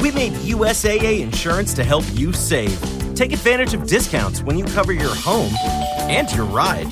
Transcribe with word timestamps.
We 0.00 0.10
made 0.12 0.32
USAA 0.32 1.20
insurance 1.20 1.74
to 1.74 1.84
help 1.84 2.04
you 2.14 2.32
save. 2.32 2.80
Take 3.14 3.32
advantage 3.32 3.74
of 3.74 3.86
discounts 3.86 4.42
when 4.42 4.56
you 4.56 4.64
cover 4.64 4.92
your 4.92 5.14
home 5.14 5.52
and 6.08 6.32
your 6.32 6.46
ride. 6.46 6.90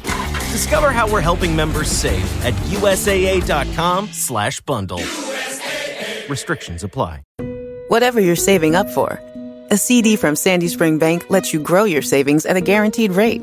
Discover 0.53 0.91
how 0.91 1.11
we're 1.11 1.23
helping 1.23 1.57
members 1.57 1.91
save 1.91 2.45
at 2.45 2.53
usaa.com/bundle. 2.71 4.99
USAA. 4.99 6.29
Restrictions 6.29 6.85
apply. 6.85 7.23
Whatever 7.89 8.21
you're 8.21 8.37
saving 8.37 8.75
up 8.75 8.91
for, 8.91 9.19
a 9.71 9.79
CD 9.79 10.17
from 10.17 10.37
Sandy 10.37 10.69
Spring 10.69 10.99
Bank 10.99 11.25
lets 11.31 11.55
you 11.55 11.61
grow 11.61 11.85
your 11.85 12.03
savings 12.03 12.45
at 12.45 12.57
a 12.57 12.61
guaranteed 12.61 13.13
rate. 13.13 13.41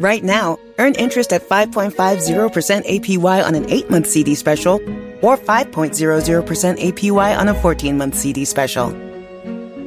Right 0.00 0.24
now, 0.24 0.58
earn 0.78 0.96
interest 0.96 1.32
at 1.32 1.48
5.50% 1.48 2.84
APY 2.86 3.46
on 3.46 3.54
an 3.54 3.66
8-month 3.66 4.08
CD 4.08 4.34
special 4.34 4.80
or 5.22 5.38
5.00% 5.38 6.44
APY 6.78 7.38
on 7.38 7.48
a 7.48 7.54
14-month 7.54 8.14
CD 8.14 8.44
special. 8.44 8.90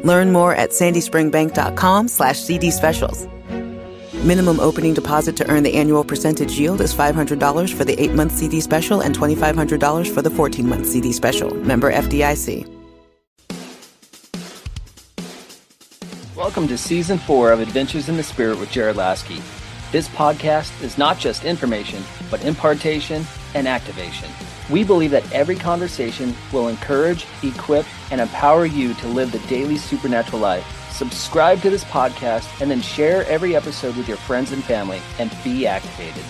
Learn 0.04 0.32
more 0.32 0.56
at 0.56 0.72
sandyspringbank.com 0.72 2.08
slash 2.08 2.40
CD 2.40 2.72
specials. 2.72 3.28
Minimum 4.24 4.60
opening 4.60 4.96
deposit 4.96 5.36
to 5.38 5.48
earn 5.50 5.62
the 5.62 5.76
annual 5.76 6.04
percentage 6.04 6.58
yield 6.58 6.82
is 6.82 6.96
$500 6.96 7.74
for 7.74 7.86
the 7.86 7.96
8-month 7.96 8.32
CD 8.32 8.60
special 8.60 9.02
and 9.02 9.16
$2,500 9.16 10.12
for 10.12 10.24
the 10.24 10.30
14-month 10.30 10.88
CD 10.88 11.12
special. 11.12 11.54
Member 11.54 11.92
FDIC. 11.92 12.72
Welcome 16.36 16.68
to 16.68 16.78
Season 16.78 17.18
4 17.18 17.54
of 17.54 17.60
Adventures 17.60 18.10
in 18.10 18.18
the 18.18 18.24
Spirit 18.24 18.60
with 18.60 18.70
Jared 18.70 18.98
Laskey. 18.98 19.42
This 19.92 20.10
podcast 20.10 20.84
is 20.84 20.98
not 20.98 21.18
just 21.18 21.44
information, 21.44 22.04
but 22.30 22.44
impartation 22.44 23.26
and 23.54 23.68
activation. 23.68 24.30
We 24.70 24.84
believe 24.84 25.12
that 25.12 25.32
every 25.32 25.56
conversation 25.56 26.36
will 26.52 26.70
encourage, 26.70 27.28
equip, 27.44 27.86
and 28.12 28.20
empower 28.20 28.66
you 28.66 28.94
to 28.96 29.08
live 29.08 29.32
the 29.32 29.40
daily 29.48 29.78
supernatural 29.78 30.42
life. 30.42 30.66
Subscribe 30.92 31.62
to 31.62 31.70
this 31.70 31.84
podcast 31.84 32.62
and 32.62 32.72
then 32.72 32.82
share 32.82 33.28
every 33.28 33.56
episode 33.56 33.96
with 33.96 34.08
your 34.08 34.18
friends 34.18 34.52
and 34.52 34.64
family 34.64 35.02
and 35.20 35.30
be 35.44 35.68
activated. 35.68 36.24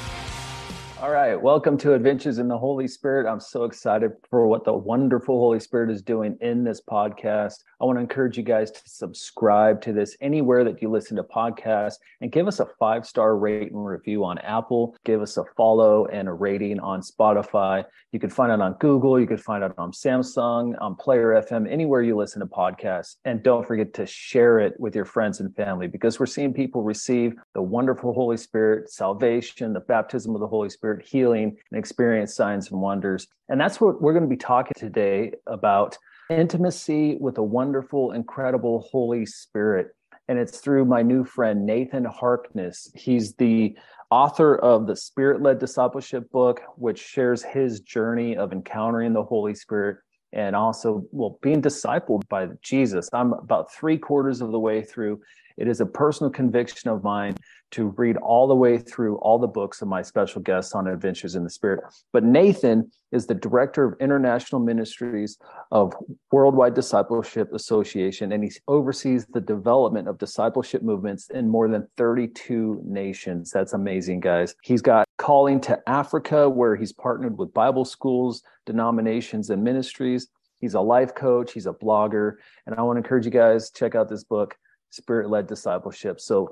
All 1.01 1.11
right, 1.11 1.35
welcome 1.35 1.77
to 1.79 1.93
Adventures 1.93 2.37
in 2.37 2.47
the 2.47 2.57
Holy 2.57 2.87
Spirit. 2.87 3.29
I'm 3.29 3.41
so 3.41 3.65
excited 3.65 4.13
for 4.29 4.47
what 4.47 4.63
the 4.63 4.71
wonderful 4.71 5.37
Holy 5.37 5.59
Spirit 5.59 5.91
is 5.91 6.01
doing 6.01 6.37
in 6.39 6.63
this 6.63 6.79
podcast. 6.79 7.55
I 7.81 7.85
want 7.85 7.97
to 7.97 8.01
encourage 8.01 8.37
you 8.37 8.43
guys 8.43 8.71
to 8.71 8.79
subscribe 8.85 9.81
to 9.81 9.91
this 9.91 10.15
anywhere 10.21 10.63
that 10.63 10.81
you 10.81 10.89
listen 10.89 11.17
to 11.17 11.23
podcasts 11.23 11.95
and 12.21 12.31
give 12.31 12.47
us 12.47 12.61
a 12.61 12.67
five 12.79 13.05
star 13.05 13.37
rate 13.37 13.73
and 13.73 13.85
review 13.85 14.23
on 14.23 14.37
Apple. 14.37 14.95
Give 15.03 15.21
us 15.21 15.35
a 15.35 15.43
follow 15.57 16.05
and 16.05 16.29
a 16.29 16.33
rating 16.33 16.79
on 16.79 17.01
Spotify. 17.01 17.83
You 18.13 18.19
can 18.19 18.29
find 18.29 18.53
it 18.53 18.61
on 18.61 18.77
Google. 18.79 19.19
You 19.19 19.27
can 19.27 19.37
find 19.37 19.65
it 19.65 19.73
on 19.77 19.91
Samsung, 19.91 20.81
on 20.81 20.95
Player 20.95 21.43
FM, 21.45 21.69
anywhere 21.69 22.01
you 22.01 22.15
listen 22.15 22.39
to 22.39 22.45
podcasts. 22.45 23.17
And 23.25 23.43
don't 23.43 23.67
forget 23.67 23.93
to 23.95 24.05
share 24.05 24.59
it 24.59 24.79
with 24.79 24.95
your 24.95 25.03
friends 25.03 25.41
and 25.41 25.53
family 25.53 25.87
because 25.87 26.17
we're 26.17 26.25
seeing 26.25 26.53
people 26.53 26.81
receive 26.81 27.33
the 27.53 27.61
wonderful 27.61 28.13
Holy 28.13 28.37
Spirit, 28.37 28.89
salvation, 28.89 29.73
the 29.73 29.81
baptism 29.81 30.33
of 30.33 30.39
the 30.39 30.47
Holy 30.47 30.69
Spirit, 30.69 30.94
healing, 31.01 31.57
and 31.71 31.79
experience 31.79 32.35
signs 32.35 32.71
and 32.71 32.81
wonders. 32.81 33.27
And 33.49 33.59
that's 33.59 33.79
what 33.79 34.01
we're 34.01 34.13
going 34.13 34.23
to 34.23 34.29
be 34.29 34.37
talking 34.37 34.73
today 34.77 35.33
about 35.47 35.97
intimacy 36.29 37.17
with 37.19 37.37
a 37.37 37.43
wonderful, 37.43 38.11
incredible 38.11 38.87
Holy 38.91 39.25
Spirit. 39.25 39.95
And 40.27 40.39
it's 40.39 40.59
through 40.59 40.85
my 40.85 41.03
new 41.03 41.23
friend, 41.23 41.65
Nathan 41.65 42.05
Harkness. 42.05 42.91
He's 42.95 43.35
the 43.35 43.77
author 44.09 44.55
of 44.55 44.87
the 44.87 44.95
Spirit 44.95 45.41
led 45.41 45.59
Discipleship 45.59 46.31
book, 46.31 46.61
which 46.77 46.99
shares 46.99 47.43
his 47.43 47.81
journey 47.81 48.35
of 48.35 48.51
encountering 48.51 49.13
the 49.13 49.23
Holy 49.23 49.53
Spirit 49.53 49.97
and 50.33 50.55
also, 50.55 51.05
well, 51.11 51.39
being 51.41 51.61
discipled 51.61 52.27
by 52.27 52.47
Jesus. 52.61 53.09
I'm 53.13 53.33
about 53.33 53.71
three 53.71 53.97
quarters 53.97 54.41
of 54.41 54.51
the 54.51 54.59
way 54.59 54.81
through. 54.81 55.21
It 55.57 55.67
is 55.67 55.79
a 55.81 55.85
personal 55.85 56.31
conviction 56.31 56.89
of 56.89 57.03
mine 57.03 57.35
to 57.71 57.87
read 57.97 58.17
all 58.17 58.47
the 58.47 58.55
way 58.55 58.77
through 58.77 59.17
all 59.17 59.39
the 59.39 59.47
books 59.47 59.81
of 59.81 59.87
my 59.87 60.01
special 60.01 60.41
guests 60.41 60.75
on 60.75 60.87
Adventures 60.87 61.35
in 61.35 61.43
the 61.43 61.49
Spirit. 61.49 61.83
But 62.13 62.23
Nathan 62.23 62.91
is 63.11 63.25
the 63.25 63.33
director 63.33 63.85
of 63.85 63.99
international 63.99 64.61
ministries 64.61 65.37
of 65.71 65.93
Worldwide 66.31 66.73
Discipleship 66.73 67.53
Association, 67.53 68.31
and 68.31 68.43
he 68.43 68.51
oversees 68.67 69.25
the 69.27 69.41
development 69.41 70.07
of 70.07 70.17
discipleship 70.17 70.83
movements 70.83 71.29
in 71.29 71.49
more 71.49 71.67
than 71.67 71.87
32 71.97 72.81
nations. 72.83 73.51
That's 73.51 73.73
amazing, 73.73 74.19
guys. 74.19 74.55
He's 74.61 74.81
got 74.81 75.05
Calling 75.17 75.61
to 75.61 75.79
Africa, 75.87 76.49
where 76.49 76.75
he's 76.75 76.91
partnered 76.91 77.37
with 77.37 77.53
Bible 77.53 77.85
schools, 77.85 78.43
denominations, 78.65 79.49
and 79.49 79.63
ministries. 79.63 80.27
He's 80.59 80.73
a 80.73 80.81
life 80.81 81.15
coach, 81.15 81.53
he's 81.53 81.67
a 81.67 81.73
blogger, 81.73 82.33
and 82.65 82.75
I 82.75 82.81
want 82.81 82.97
to 82.97 82.99
encourage 82.99 83.25
you 83.25 83.31
guys 83.31 83.71
check 83.71 83.95
out 83.95 84.09
this 84.09 84.23
book, 84.23 84.57
Spirit 84.95 85.29
Led 85.29 85.47
Discipleship. 85.47 86.19
So 86.19 86.49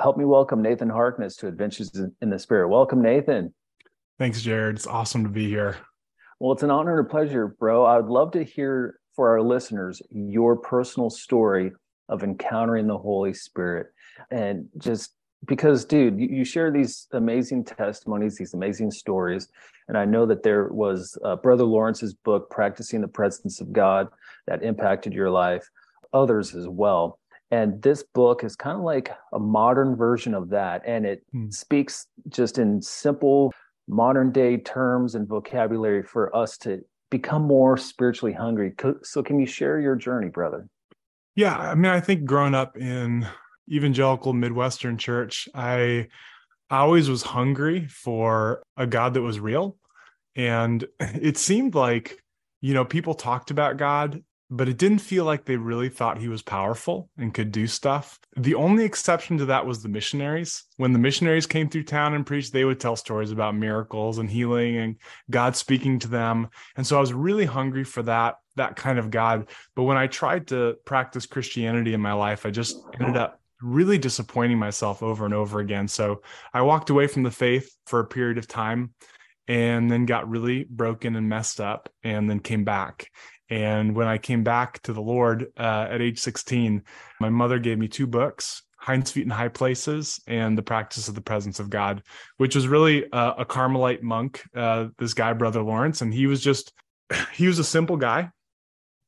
help 0.00 0.16
me 0.16 0.24
welcome 0.24 0.62
Nathan 0.62 0.88
Harkness 0.88 1.36
to 1.36 1.46
Adventures 1.46 1.92
in 2.20 2.30
the 2.30 2.38
Spirit. 2.38 2.68
Welcome, 2.68 3.02
Nathan. 3.02 3.54
Thanks, 4.18 4.42
Jared. 4.42 4.76
It's 4.76 4.86
awesome 4.86 5.22
to 5.24 5.30
be 5.30 5.48
here. 5.48 5.76
Well, 6.40 6.52
it's 6.52 6.62
an 6.62 6.70
honor 6.70 6.98
and 6.98 7.06
a 7.06 7.10
pleasure, 7.10 7.48
bro. 7.48 7.84
I 7.84 7.98
would 7.98 8.10
love 8.10 8.32
to 8.32 8.42
hear 8.42 8.98
for 9.14 9.30
our 9.30 9.42
listeners 9.42 10.02
your 10.10 10.56
personal 10.56 11.10
story 11.10 11.72
of 12.08 12.22
encountering 12.22 12.86
the 12.86 12.98
Holy 12.98 13.32
Spirit. 13.32 13.88
And 14.30 14.68
just 14.78 15.14
because, 15.46 15.84
dude, 15.84 16.18
you, 16.18 16.28
you 16.28 16.44
share 16.44 16.70
these 16.70 17.06
amazing 17.12 17.64
testimonies, 17.64 18.36
these 18.36 18.54
amazing 18.54 18.90
stories. 18.90 19.48
And 19.88 19.98
I 19.98 20.04
know 20.04 20.26
that 20.26 20.42
there 20.42 20.68
was 20.68 21.16
uh, 21.24 21.36
Brother 21.36 21.64
Lawrence's 21.64 22.14
book, 22.14 22.50
Practicing 22.50 23.00
the 23.00 23.08
Presence 23.08 23.60
of 23.60 23.72
God, 23.72 24.08
that 24.46 24.62
impacted 24.62 25.12
your 25.12 25.30
life, 25.30 25.68
others 26.12 26.54
as 26.54 26.66
well. 26.68 27.18
And 27.50 27.80
this 27.82 28.02
book 28.14 28.42
is 28.42 28.56
kind 28.56 28.76
of 28.76 28.84
like 28.84 29.10
a 29.32 29.38
modern 29.38 29.96
version 29.96 30.34
of 30.34 30.48
that. 30.50 30.82
And 30.86 31.06
it 31.06 31.22
mm. 31.34 31.52
speaks 31.52 32.06
just 32.28 32.58
in 32.58 32.82
simple 32.82 33.52
modern 33.86 34.32
day 34.32 34.56
terms 34.56 35.14
and 35.14 35.28
vocabulary 35.28 36.02
for 36.02 36.34
us 36.34 36.56
to 36.58 36.80
become 37.10 37.42
more 37.42 37.76
spiritually 37.76 38.32
hungry. 38.32 38.72
So, 39.02 39.22
can 39.22 39.38
you 39.38 39.46
share 39.46 39.78
your 39.78 39.94
journey, 39.94 40.28
brother? 40.28 40.68
Yeah. 41.36 41.56
I 41.56 41.74
mean, 41.74 41.92
I 41.92 42.00
think 42.00 42.24
growing 42.24 42.54
up 42.54 42.76
in 42.76 43.26
evangelical 43.70 44.32
Midwestern 44.32 44.98
church, 44.98 45.48
I, 45.54 46.08
I 46.70 46.78
always 46.78 47.08
was 47.08 47.22
hungry 47.22 47.86
for 47.88 48.62
a 48.76 48.86
God 48.86 49.14
that 49.14 49.22
was 49.22 49.40
real. 49.40 49.76
And 50.36 50.84
it 51.00 51.36
seemed 51.36 51.74
like, 51.74 52.18
you 52.60 52.74
know, 52.74 52.84
people 52.84 53.14
talked 53.14 53.50
about 53.50 53.76
God 53.76 54.22
but 54.56 54.68
it 54.68 54.78
didn't 54.78 55.00
feel 55.00 55.24
like 55.24 55.44
they 55.44 55.56
really 55.56 55.88
thought 55.88 56.18
he 56.18 56.28
was 56.28 56.40
powerful 56.40 57.10
and 57.18 57.34
could 57.34 57.50
do 57.50 57.66
stuff. 57.66 58.20
The 58.36 58.54
only 58.54 58.84
exception 58.84 59.36
to 59.38 59.46
that 59.46 59.66
was 59.66 59.82
the 59.82 59.88
missionaries. 59.88 60.62
When 60.76 60.92
the 60.92 60.98
missionaries 61.00 61.46
came 61.46 61.68
through 61.68 61.84
town 61.84 62.14
and 62.14 62.24
preached, 62.24 62.52
they 62.52 62.64
would 62.64 62.78
tell 62.78 62.94
stories 62.94 63.32
about 63.32 63.56
miracles 63.56 64.18
and 64.18 64.30
healing 64.30 64.76
and 64.76 64.96
God 65.28 65.56
speaking 65.56 65.98
to 66.00 66.08
them. 66.08 66.48
And 66.76 66.86
so 66.86 66.96
I 66.96 67.00
was 67.00 67.12
really 67.12 67.46
hungry 67.46 67.82
for 67.82 68.02
that 68.04 68.36
that 68.56 68.76
kind 68.76 69.00
of 69.00 69.10
God. 69.10 69.48
But 69.74 69.82
when 69.82 69.96
I 69.96 70.06
tried 70.06 70.46
to 70.48 70.76
practice 70.84 71.26
Christianity 71.26 71.92
in 71.92 72.00
my 72.00 72.12
life, 72.12 72.46
I 72.46 72.50
just 72.50 72.76
ended 73.00 73.16
up 73.16 73.40
really 73.60 73.98
disappointing 73.98 74.58
myself 74.58 75.02
over 75.02 75.24
and 75.24 75.34
over 75.34 75.58
again. 75.58 75.88
So 75.88 76.22
I 76.52 76.62
walked 76.62 76.90
away 76.90 77.08
from 77.08 77.24
the 77.24 77.32
faith 77.32 77.74
for 77.86 77.98
a 77.98 78.06
period 78.06 78.38
of 78.38 78.46
time 78.46 78.94
and 79.48 79.90
then 79.90 80.06
got 80.06 80.28
really 80.28 80.64
broken 80.70 81.16
and 81.16 81.28
messed 81.28 81.60
up 81.60 81.88
and 82.04 82.30
then 82.30 82.38
came 82.38 82.62
back 82.62 83.10
and 83.50 83.94
when 83.94 84.06
I 84.06 84.18
came 84.18 84.42
back 84.42 84.80
to 84.82 84.92
the 84.92 85.02
Lord 85.02 85.52
uh, 85.58 85.86
at 85.90 86.00
age 86.00 86.18
16, 86.18 86.82
my 87.20 87.28
mother 87.28 87.58
gave 87.58 87.78
me 87.78 87.88
two 87.88 88.06
books 88.06 88.62
Hinds 88.78 89.10
Feet 89.10 89.24
in 89.24 89.30
High 89.30 89.48
Places 89.48 90.20
and 90.26 90.58
The 90.58 90.62
Practice 90.62 91.08
of 91.08 91.14
the 91.14 91.22
Presence 91.22 91.58
of 91.58 91.70
God, 91.70 92.02
which 92.36 92.54
was 92.54 92.68
really 92.68 93.10
uh, 93.12 93.34
a 93.38 93.44
Carmelite 93.44 94.02
monk, 94.02 94.42
uh, 94.54 94.88
this 94.98 95.14
guy, 95.14 95.32
Brother 95.32 95.62
Lawrence. 95.62 96.02
And 96.02 96.12
he 96.12 96.26
was 96.26 96.42
just, 96.42 96.72
he 97.32 97.46
was 97.46 97.58
a 97.58 97.64
simple 97.64 97.96
guy. 97.96 98.30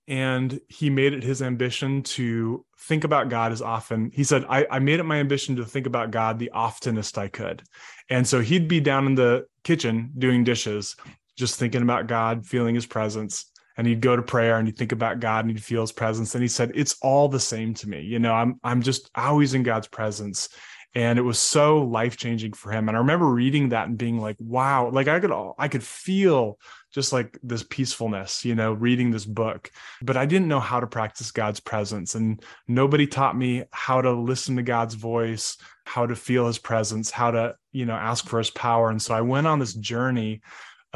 And 0.09 0.61
he 0.69 0.89
made 0.89 1.15
it 1.15 1.25
his 1.25 1.43
ambition 1.43 2.03
to 2.05 2.65
think 2.79 3.05
about 3.05 3.29
God 3.29 3.51
as 3.51 3.61
often. 3.61 4.13
He 4.15 4.23
said, 4.23 4.45
I, 4.49 4.65
I 4.71 4.79
made 4.79 5.01
it 5.01 5.03
my 5.03 5.17
ambition 5.17 5.57
to 5.57 5.65
think 5.65 5.87
about 5.87 6.13
God 6.13 6.39
the 6.39 6.51
oftenest 6.51 7.19
I 7.19 7.27
could. 7.27 7.63
And 8.09 8.27
so 8.27 8.41
he'd 8.41 8.69
be 8.69 8.79
down 8.79 9.07
in 9.07 9.17
the 9.17 9.47
kitchen 9.65 10.13
doing 10.17 10.45
dishes, 10.45 10.95
just 11.37 11.59
thinking 11.59 11.83
about 11.83 12.07
God, 12.07 12.47
feeling 12.47 12.77
his 12.77 12.87
presence 12.87 13.47
and 13.77 13.87
he'd 13.87 14.01
go 14.01 14.17
to 14.17 14.23
prayer 14.23 14.59
and 14.59 14.67
he'd 14.67 14.77
think 14.77 14.93
about 14.93 15.21
God 15.21 15.45
and 15.45 15.51
he'd 15.51 15.63
feel 15.63 15.83
his 15.83 15.93
presence. 15.93 16.35
And 16.35 16.43
he 16.43 16.49
said, 16.49 16.73
It's 16.75 16.97
all 17.03 17.29
the 17.29 17.41
same 17.41 17.75
to 17.75 17.89
me. 17.89 18.03
You 18.03 18.19
know, 18.19 18.33
I'm 18.33 18.59
I'm 18.65 18.83
just 18.83 19.11
always 19.15 19.55
in 19.55 19.63
God's 19.63 19.89
presence. 19.89 20.49
And 20.95 21.19
it 21.19 21.23
was 21.23 21.39
so 21.39 21.85
life-changing 21.85 22.55
for 22.55 22.73
him. 22.73 22.89
And 22.89 22.97
I 22.97 23.01
remember 23.01 23.27
reading 23.27 23.69
that 23.69 23.87
and 23.87 23.99
being 23.99 24.19
like, 24.19 24.37
wow, 24.41 24.89
like 24.89 25.09
I 25.09 25.21
could 25.21 25.53
I 25.59 25.69
could 25.69 25.83
feel 25.83 26.59
just 26.91 27.13
like 27.13 27.39
this 27.43 27.63
peacefulness, 27.63 28.47
you 28.47 28.55
know, 28.55 28.73
reading 28.73 29.11
this 29.11 29.27
book. 29.27 29.71
But 30.01 30.17
I 30.17 30.25
didn't 30.25 30.49
know 30.49 30.61
how 30.61 30.81
to 30.81 30.87
practice 30.87 31.31
God's 31.33 31.61
presence. 31.61 32.15
And 32.15 32.43
nobody 32.67 33.07
taught 33.07 33.37
me 33.37 33.65
how 33.73 34.01
to 34.01 34.13
listen 34.13 34.57
to 34.57 34.63
God's 34.63 34.95
voice, 34.95 35.59
how 35.85 36.07
to 36.07 36.17
feel 36.17 36.47
his 36.47 36.59
presence, 36.59 37.11
how 37.11 37.31
to, 37.33 37.57
you 37.73 37.85
know, 37.85 37.93
ask 37.93 38.27
for 38.27 38.39
his 38.39 38.51
power. 38.51 38.89
And 38.89 39.03
so 39.03 39.15
I 39.15 39.21
went 39.21 39.47
on 39.47 39.59
this 39.59 39.75
journey 39.75 40.41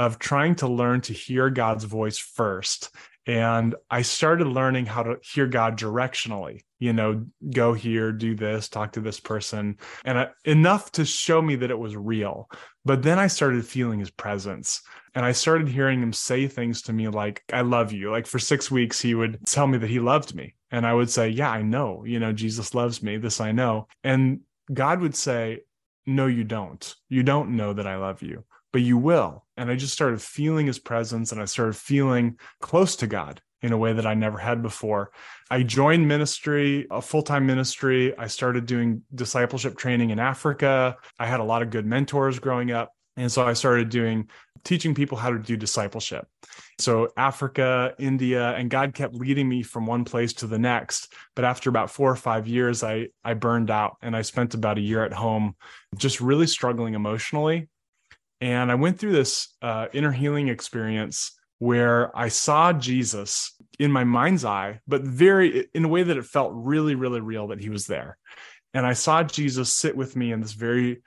of 0.00 0.18
trying 0.18 0.54
to 0.54 0.66
learn 0.66 1.02
to 1.02 1.12
hear 1.12 1.50
God's 1.50 1.84
voice 1.84 2.16
first 2.16 2.90
And 3.26 3.74
I 3.90 4.00
started 4.00 4.46
learning 4.46 4.86
how 4.86 5.02
to 5.02 5.16
hear 5.22 5.46
God 5.46 5.78
directionally, 5.78 6.62
you 6.78 6.94
know, 6.94 7.26
go 7.52 7.74
here, 7.74 8.10
do 8.12 8.34
this, 8.34 8.70
talk 8.70 8.92
to 8.92 9.02
this 9.02 9.20
person, 9.20 9.76
and 10.06 10.18
I, 10.18 10.28
enough 10.46 10.90
to 10.92 11.04
show 11.04 11.42
me 11.42 11.54
that 11.56 11.70
it 11.70 11.78
was 11.78 11.94
real. 11.94 12.48
But 12.86 13.02
then 13.02 13.18
I 13.18 13.26
started 13.26 13.66
feeling 13.66 14.00
his 14.00 14.10
presence 14.10 14.80
and 15.14 15.24
I 15.26 15.32
started 15.32 15.68
hearing 15.68 16.02
him 16.02 16.14
say 16.14 16.48
things 16.48 16.80
to 16.82 16.94
me 16.94 17.08
like, 17.08 17.44
I 17.52 17.60
love 17.60 17.92
you. 17.92 18.10
Like 18.10 18.26
for 18.26 18.38
six 18.38 18.70
weeks, 18.70 19.02
he 19.02 19.14
would 19.14 19.46
tell 19.46 19.66
me 19.66 19.76
that 19.76 19.90
he 19.90 20.00
loved 20.00 20.34
me. 20.34 20.54
And 20.70 20.86
I 20.86 20.94
would 20.94 21.10
say, 21.10 21.28
Yeah, 21.28 21.50
I 21.50 21.60
know, 21.60 22.04
you 22.06 22.18
know, 22.20 22.32
Jesus 22.32 22.74
loves 22.74 23.02
me. 23.02 23.18
This 23.18 23.38
I 23.38 23.52
know. 23.52 23.86
And 24.02 24.40
God 24.72 25.00
would 25.00 25.14
say, 25.14 25.60
No, 26.06 26.26
you 26.26 26.44
don't. 26.44 26.96
You 27.10 27.22
don't 27.22 27.54
know 27.54 27.74
that 27.74 27.86
I 27.86 27.96
love 27.96 28.22
you, 28.22 28.44
but 28.72 28.82
you 28.82 28.98
will. 28.98 29.44
And 29.56 29.70
I 29.70 29.76
just 29.76 29.92
started 29.92 30.22
feeling 30.22 30.66
his 30.66 30.78
presence 30.78 31.32
and 31.32 31.40
I 31.40 31.44
started 31.44 31.76
feeling 31.76 32.38
close 32.60 32.96
to 32.96 33.06
God 33.06 33.40
in 33.62 33.72
a 33.72 33.78
way 33.78 33.92
that 33.92 34.06
I 34.06 34.14
never 34.14 34.38
had 34.38 34.62
before. 34.62 35.12
I 35.50 35.62
joined 35.62 36.08
ministry, 36.08 36.86
a 36.90 37.02
full 37.02 37.22
time 37.22 37.46
ministry. 37.46 38.16
I 38.16 38.26
started 38.26 38.66
doing 38.66 39.02
discipleship 39.14 39.76
training 39.76 40.10
in 40.10 40.18
Africa. 40.18 40.96
I 41.18 41.26
had 41.26 41.40
a 41.40 41.44
lot 41.44 41.62
of 41.62 41.70
good 41.70 41.86
mentors 41.86 42.38
growing 42.38 42.70
up. 42.70 42.92
And 43.16 43.30
so 43.30 43.46
I 43.46 43.52
started 43.52 43.90
doing 43.90 44.30
teaching 44.64 44.94
people 44.94 45.18
how 45.18 45.30
to 45.30 45.38
do 45.38 45.56
discipleship. 45.56 46.26
So 46.78 47.08
Africa, 47.16 47.94
India, 47.98 48.50
and 48.52 48.70
God 48.70 48.94
kept 48.94 49.14
leading 49.14 49.48
me 49.48 49.62
from 49.62 49.86
one 49.86 50.04
place 50.04 50.32
to 50.34 50.46
the 50.46 50.58
next. 50.58 51.12
But 51.34 51.44
after 51.44 51.68
about 51.68 51.90
four 51.90 52.10
or 52.10 52.16
five 52.16 52.46
years, 52.46 52.82
I 52.82 53.08
I 53.24 53.34
burned 53.34 53.70
out 53.70 53.96
and 54.00 54.16
I 54.16 54.22
spent 54.22 54.54
about 54.54 54.78
a 54.78 54.82
year 54.82 55.04
at 55.04 55.12
home 55.12 55.56
just 55.96 56.20
really 56.20 56.46
struggling 56.46 56.94
emotionally. 56.94 57.68
And 58.40 58.70
I 58.70 58.74
went 58.74 58.98
through 58.98 59.12
this 59.12 59.48
uh, 59.60 59.86
inner 59.92 60.12
healing 60.12 60.48
experience 60.48 61.32
where 61.58 62.16
I 62.16 62.28
saw 62.28 62.72
Jesus 62.72 63.54
in 63.78 63.92
my 63.92 64.04
mind's 64.04 64.44
eye, 64.44 64.80
but 64.88 65.02
very 65.02 65.68
in 65.74 65.84
a 65.84 65.88
way 65.88 66.02
that 66.02 66.16
it 66.16 66.24
felt 66.24 66.52
really, 66.54 66.94
really 66.94 67.20
real 67.20 67.48
that 67.48 67.60
he 67.60 67.68
was 67.68 67.86
there. 67.86 68.16
And 68.72 68.86
I 68.86 68.94
saw 68.94 69.22
Jesus 69.22 69.72
sit 69.72 69.96
with 69.96 70.16
me 70.16 70.32
in 70.32 70.40
this 70.40 70.52
very 70.52 71.02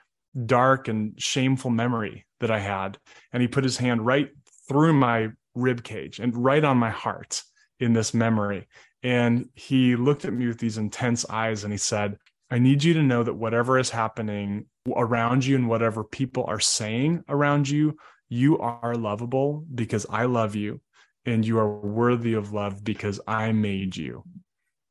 dark 0.46 0.88
and 0.88 1.20
shameful 1.20 1.70
memory 1.70 2.24
that 2.40 2.50
I 2.50 2.60
had. 2.60 2.98
And 3.32 3.40
he 3.40 3.48
put 3.48 3.64
his 3.64 3.76
hand 3.76 4.06
right 4.06 4.30
through 4.68 4.92
my 4.92 5.30
rib 5.54 5.82
cage 5.82 6.20
and 6.20 6.36
right 6.36 6.64
on 6.64 6.76
my 6.76 6.90
heart 6.90 7.42
in 7.80 7.92
this 7.92 8.14
memory. 8.14 8.68
And 9.02 9.48
he 9.54 9.96
looked 9.96 10.24
at 10.24 10.32
me 10.32 10.46
with 10.46 10.58
these 10.58 10.78
intense 10.78 11.28
eyes 11.28 11.64
and 11.64 11.72
he 11.72 11.78
said, 11.78 12.16
I 12.50 12.58
need 12.58 12.84
you 12.84 12.94
to 12.94 13.02
know 13.02 13.22
that 13.22 13.34
whatever 13.34 13.78
is 13.78 13.90
happening 13.90 14.66
around 14.94 15.44
you 15.44 15.56
and 15.56 15.68
whatever 15.68 16.04
people 16.04 16.44
are 16.46 16.60
saying 16.60 17.24
around 17.28 17.68
you, 17.68 17.96
you 18.28 18.58
are 18.58 18.94
lovable 18.94 19.64
because 19.74 20.06
I 20.08 20.24
love 20.24 20.54
you 20.54 20.80
and 21.26 21.46
you 21.46 21.58
are 21.58 21.68
worthy 21.68 22.34
of 22.34 22.52
love 22.52 22.84
because 22.84 23.20
I 23.26 23.52
made 23.52 23.96
you. 23.96 24.24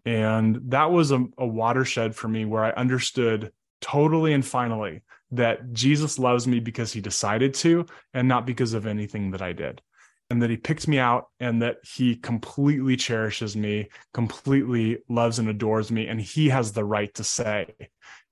And 0.05 0.59
that 0.69 0.91
was 0.91 1.11
a, 1.11 1.25
a, 1.37 1.45
watershed 1.45 2.15
for 2.15 2.27
me 2.27 2.43
where 2.45 2.63
I 2.63 2.71
understood 2.71 3.51
totally 3.79 4.33
and 4.33 4.45
finally 4.45 5.01
that 5.31 5.73
Jesus 5.73 6.19
loves 6.19 6.47
me 6.47 6.59
because 6.59 6.91
he 6.91 7.01
decided 7.01 7.53
to 7.55 7.85
and 8.13 8.27
not 8.27 8.45
because 8.45 8.73
of 8.73 8.85
anything 8.85 9.31
that 9.31 9.41
I 9.41 9.53
did. 9.53 9.81
And 10.33 10.41
that 10.41 10.49
he 10.49 10.57
picked 10.57 10.87
me 10.87 10.97
out 10.97 11.27
and 11.39 11.61
that 11.61 11.77
he 11.83 12.15
completely 12.15 12.95
cherishes 12.95 13.55
me, 13.55 13.89
completely 14.15 14.97
loves 15.07 15.37
and 15.37 15.47
adores 15.47 15.91
me. 15.91 16.07
And 16.07 16.19
he 16.19 16.49
has 16.49 16.71
the 16.71 16.83
right 16.83 17.13
to 17.13 17.23
say 17.23 17.67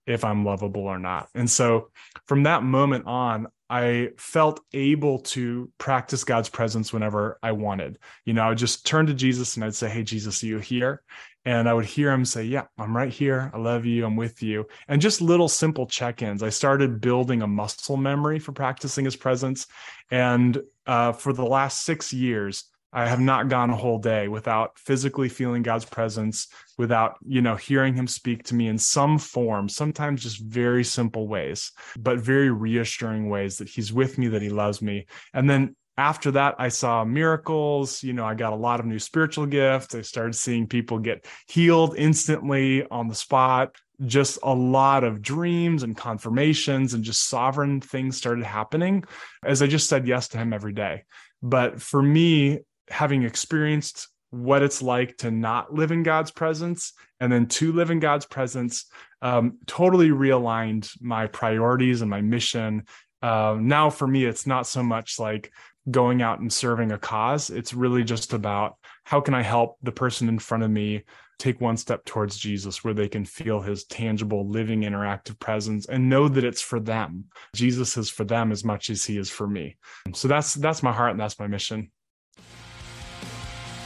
if 0.08 0.24
I'm 0.24 0.44
lovable 0.44 0.82
or 0.82 0.98
not. 0.98 1.30
And 1.36 1.48
so 1.48 1.92
from 2.26 2.42
that 2.42 2.64
moment 2.64 3.06
on, 3.06 3.50
I 3.70 4.10
felt 4.18 4.62
able 4.74 5.20
to 5.20 5.72
practice 5.78 6.24
God's 6.24 6.50
presence 6.50 6.92
whenever 6.92 7.38
I 7.44 7.52
wanted. 7.52 8.00
You 8.26 8.34
know, 8.34 8.42
I 8.42 8.50
would 8.50 8.58
just 8.58 8.84
turn 8.84 9.06
to 9.06 9.14
Jesus 9.14 9.56
and 9.56 9.64
I'd 9.64 9.76
say, 9.76 9.88
Hey, 9.88 10.02
Jesus, 10.02 10.42
are 10.42 10.48
you 10.48 10.58
here? 10.58 11.04
And 11.46 11.68
I 11.68 11.74
would 11.74 11.86
hear 11.86 12.12
him 12.12 12.26
say, 12.26 12.44
Yeah, 12.44 12.66
I'm 12.78 12.96
right 12.96 13.12
here. 13.12 13.52
I 13.54 13.58
love 13.58 13.86
you. 13.86 14.06
I'm 14.06 14.16
with 14.16 14.44
you. 14.44 14.68
And 14.88 15.02
just 15.02 15.22
little 15.22 15.48
simple 15.48 15.88
check 15.88 16.22
ins. 16.22 16.44
I 16.44 16.50
started 16.50 17.02
building 17.02 17.42
a 17.42 17.48
muscle 17.48 17.98
memory 17.98 18.40
for 18.40 18.52
practicing 18.52 19.06
his 19.06 19.16
presence. 19.16 19.68
And 20.12 20.62
uh, 20.86 21.14
for 21.14 21.34
the 21.34 21.46
last 21.46 21.82
six 21.82 22.14
years, 22.14 22.66
I 22.94 23.08
have 23.08 23.22
not 23.22 23.48
gone 23.48 23.70
a 23.70 23.76
whole 23.76 24.00
day 24.00 24.28
without 24.28 24.78
physically 24.78 25.30
feeling 25.30 25.64
God's 25.64 25.86
presence, 25.86 26.48
without, 26.78 27.16
you 27.26 27.42
know, 27.42 27.56
hearing 27.56 27.94
him 27.94 28.06
speak 28.06 28.44
to 28.46 28.56
me 28.56 28.68
in 28.68 28.78
some 28.78 29.18
form, 29.18 29.70
sometimes 29.70 30.24
just 30.24 30.42
very 30.42 30.84
simple 30.84 31.28
ways, 31.28 31.72
but 31.98 32.20
very 32.20 32.52
reassuring 32.52 33.30
ways 33.30 33.58
that 33.58 33.70
he's 33.70 33.94
with 33.94 34.18
me, 34.18 34.28
that 34.28 34.42
he 34.42 34.50
loves 34.50 34.82
me. 34.82 35.06
And 35.34 35.50
then 35.50 35.76
after 35.98 36.32
that, 36.32 36.56
I 36.58 36.70
saw 36.70 37.04
miracles. 37.04 38.02
You 38.04 38.14
know, 38.14 38.26
I 38.26 38.34
got 38.34 38.54
a 38.54 38.56
lot 38.58 38.80
of 38.80 38.86
new 38.86 39.00
spiritual 39.00 39.46
gifts. 39.46 39.94
I 39.94 40.02
started 40.02 40.34
seeing 40.34 40.68
people 40.68 41.00
get 41.00 41.26
healed 41.48 41.96
instantly 41.98 42.86
on 42.90 43.08
the 43.08 43.16
spot. 43.16 43.76
Just 44.06 44.40
a 44.42 44.54
lot 44.54 45.04
of 45.04 45.22
dreams 45.22 45.84
and 45.84 45.96
confirmations 45.96 46.94
and 46.94 47.04
just 47.04 47.30
sovereign 47.30 47.82
things 47.82 48.18
started 48.18 48.46
happening 48.46 49.04
as 49.46 49.62
I 49.62 49.68
just 49.68 49.88
said 49.88 50.08
yes 50.08 50.30
to 50.30 50.38
him 50.40 50.54
every 50.54 50.74
day. 50.74 51.04
But 51.44 51.82
for 51.82 52.02
me, 52.02 52.60
having 52.90 53.24
experienced 53.24 54.08
what 54.32 54.64
it's 54.64 54.82
like 54.82 55.18
to 55.18 55.30
not 55.30 55.74
live 55.74 55.92
in 55.92 56.04
God's 56.04 56.32
presence 56.32 56.94
and 57.20 57.32
then 57.32 57.46
to 57.46 57.74
live 57.74 57.92
in 57.92 58.00
God's 58.00 58.26
presence 58.26 58.86
um, 59.22 59.58
totally 59.68 60.10
realigned 60.10 60.90
my 61.02 61.28
priorities 61.28 62.02
and 62.02 62.10
my 62.10 62.22
mission. 62.22 62.86
Uh, 63.22 63.58
now, 63.60 63.90
for 63.90 64.08
me, 64.08 64.26
it's 64.26 64.48
not 64.48 64.66
so 64.66 64.82
much 64.82 65.20
like 65.20 65.52
going 65.90 66.22
out 66.22 66.40
and 66.40 66.52
serving 66.52 66.92
a 66.92 66.98
cause. 66.98 67.50
It's 67.50 67.74
really 67.74 68.04
just 68.04 68.34
about 68.34 68.76
how 69.04 69.22
can 69.22 69.34
I 69.34 69.42
help 69.42 69.78
the 69.82 69.92
person 69.92 70.30
in 70.30 70.40
front 70.40 70.64
of 70.64 70.70
me 70.70 71.04
take 71.40 71.60
one 71.60 71.76
step 71.76 72.06
towards 72.06 72.38
Jesus 72.38 72.84
where 72.84 72.94
they 72.94 73.10
can 73.10 73.26
feel 73.26 73.62
his 73.62 73.86
tangible, 73.86 74.48
living, 74.48 74.82
interactive 74.82 75.40
presence 75.40 75.88
and 75.88 76.08
know 76.08 76.28
that 76.28 76.44
it's 76.44 76.62
for 76.62 76.80
them. 76.80 77.26
Jesus 77.56 77.98
is 77.98 78.12
for 78.12 78.24
them 78.24 78.52
as 78.52 78.64
much 78.64 78.92
as 78.92 79.04
he 79.04 79.18
is 79.18 79.30
for 79.30 79.48
me. 79.48 79.78
So 80.14 80.28
that's 80.28 80.54
that's 80.54 80.84
my 80.84 80.92
heart 80.92 81.12
and 81.12 81.20
that's 81.20 81.40
my 81.40 81.48
mission. 81.48 81.90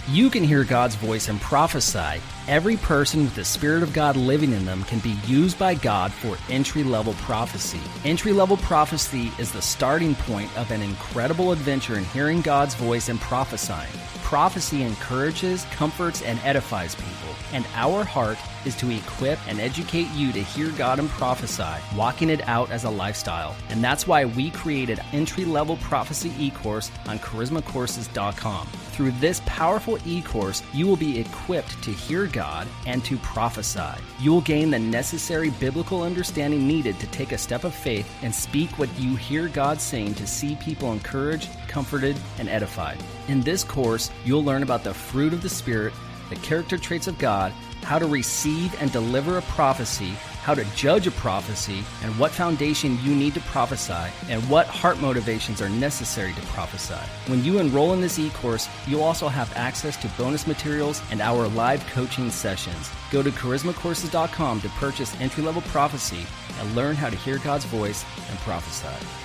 You 0.08 0.30
can 0.30 0.44
hear 0.44 0.64
God's 0.64 0.94
voice 0.94 1.30
and 1.30 1.42
prophesy. 1.42 2.22
Every 2.48 2.78
person 2.78 3.24
with 3.24 3.34
the 3.34 3.44
Spirit 3.44 3.82
of 3.82 3.92
God 3.92 4.16
living 4.16 4.52
in 4.52 4.64
them 4.64 4.84
can 4.84 5.00
be 5.00 5.18
used 5.26 5.58
by 5.58 5.74
God 5.74 6.14
for 6.14 6.38
entry 6.48 6.84
level 6.84 7.14
prophecy. 7.24 7.82
Entry 8.04 8.32
level 8.32 8.58
prophecy 8.58 9.32
is 9.40 9.52
the 9.52 9.64
starting 9.64 10.14
point 10.14 10.56
of 10.60 10.70
an 10.70 10.84
incredible 10.84 11.52
adventure 11.52 11.98
in 11.98 12.06
hearing 12.06 12.42
God's 12.42 12.76
voice 12.76 13.10
and 13.10 13.20
prophesying. 13.20 13.90
Prophecy 14.26 14.82
encourages, 14.82 15.66
comforts, 15.66 16.24
and 16.24 16.40
edifies 16.44 16.96
people, 16.96 17.36
and 17.54 17.64
our 17.76 18.04
heart 18.04 18.40
is 18.66 18.76
to 18.78 18.90
equip 18.90 19.38
and 19.48 19.60
educate 19.62 20.10
you 20.16 20.32
to 20.32 20.42
hear 20.42 20.72
God 20.72 20.98
and 20.98 21.08
prophesy, 21.10 21.80
walking 21.96 22.32
it 22.32 22.42
out 22.48 22.72
as 22.72 22.86
a 22.86 22.90
lifestyle. 22.90 23.56
And 23.70 23.84
that's 23.84 24.08
why 24.08 24.26
we 24.26 24.50
created 24.50 25.00
entry 25.14 25.46
level 25.46 25.78
prophecy 25.78 26.34
e 26.40 26.50
course 26.50 26.90
on 27.08 27.20
charismacourses.com. 27.20 28.66
Through 28.66 29.12
this 29.12 29.42
powerful 29.46 30.00
e 30.08 30.24
course, 30.24 30.64
you 30.74 30.88
will 30.88 30.96
be 30.96 31.20
equipped 31.20 31.84
to 31.84 31.92
hear 31.92 32.26
God 32.26 32.68
and 32.88 33.06
to 33.06 33.18
prophesy. 33.18 34.02
You 34.20 34.32
will 34.32 34.42
gain 34.42 34.72
the 34.72 34.80
necessary 34.80 35.52
biblical 35.52 36.02
understanding 36.02 36.66
needed 36.66 37.00
to 37.00 37.08
take 37.08 37.32
a 37.32 37.38
step 37.38 37.64
of 37.64 37.76
faith 37.76 38.10
and 38.24 38.34
speak 38.34 38.80
what 38.80 38.90
you 38.98 39.16
hear 39.18 39.50
God 39.50 39.80
saying 39.80 40.16
to 40.16 40.26
see 40.26 40.56
people 40.56 40.94
encouraged, 40.94 41.50
comforted, 41.76 42.16
and 42.40 42.48
edified. 42.48 42.98
In 43.28 43.42
this 43.42 43.62
course, 43.62 44.10
you'll 44.24 44.46
learn 44.46 44.64
about 44.64 44.86
the 44.86 44.94
fruit 44.94 45.34
of 45.34 45.42
the 45.42 45.50
Spirit, 45.50 45.94
the 46.30 46.38
character 46.38 46.78
traits 46.78 47.08
of 47.08 47.18
God, 47.18 47.52
how 47.84 48.00
to 48.00 48.06
receive 48.06 48.74
and 48.82 48.90
deliver 48.94 49.38
a 49.38 49.42
prophecy, 49.42 50.12
how 50.46 50.56
to 50.56 50.64
judge 50.74 51.06
a 51.06 51.12
prophecy, 51.12 51.84
and 52.02 52.18
what 52.18 52.32
foundation 52.32 52.98
you 53.04 53.14
need 53.14 53.34
to 53.34 53.42
prophesy, 53.42 54.10
and 54.30 54.42
what 54.50 54.68
heart 54.68 55.02
motivations 55.02 55.62
are 55.62 55.68
necessary 55.68 56.32
to 56.32 56.42
prophesy. 56.44 57.04
When 57.30 57.44
you 57.44 57.60
enroll 57.60 57.92
in 57.92 58.00
this 58.00 58.20
e 58.20 58.30
course, 58.30 58.70
you'll 58.88 59.04
also 59.04 59.28
have 59.28 59.52
access 59.58 59.98
to 59.98 60.08
bonus 60.18 60.48
materials 60.48 61.02
and 61.12 61.20
our 61.20 61.46
live 61.50 61.86
coaching 61.88 62.32
sessions. 62.32 62.90
Go 63.12 63.22
to 63.22 63.32
charismacourses.com 63.32 64.62
to 64.62 64.70
purchase 64.80 65.20
entry 65.20 65.44
level 65.44 65.62
prophecy 65.64 66.26
and 66.58 66.74
learn 66.74 66.96
how 66.96 67.10
to 67.10 67.18
hear 67.18 67.38
God's 67.40 67.66
voice 67.66 68.06
and 68.30 68.40
prophesy. 68.40 69.25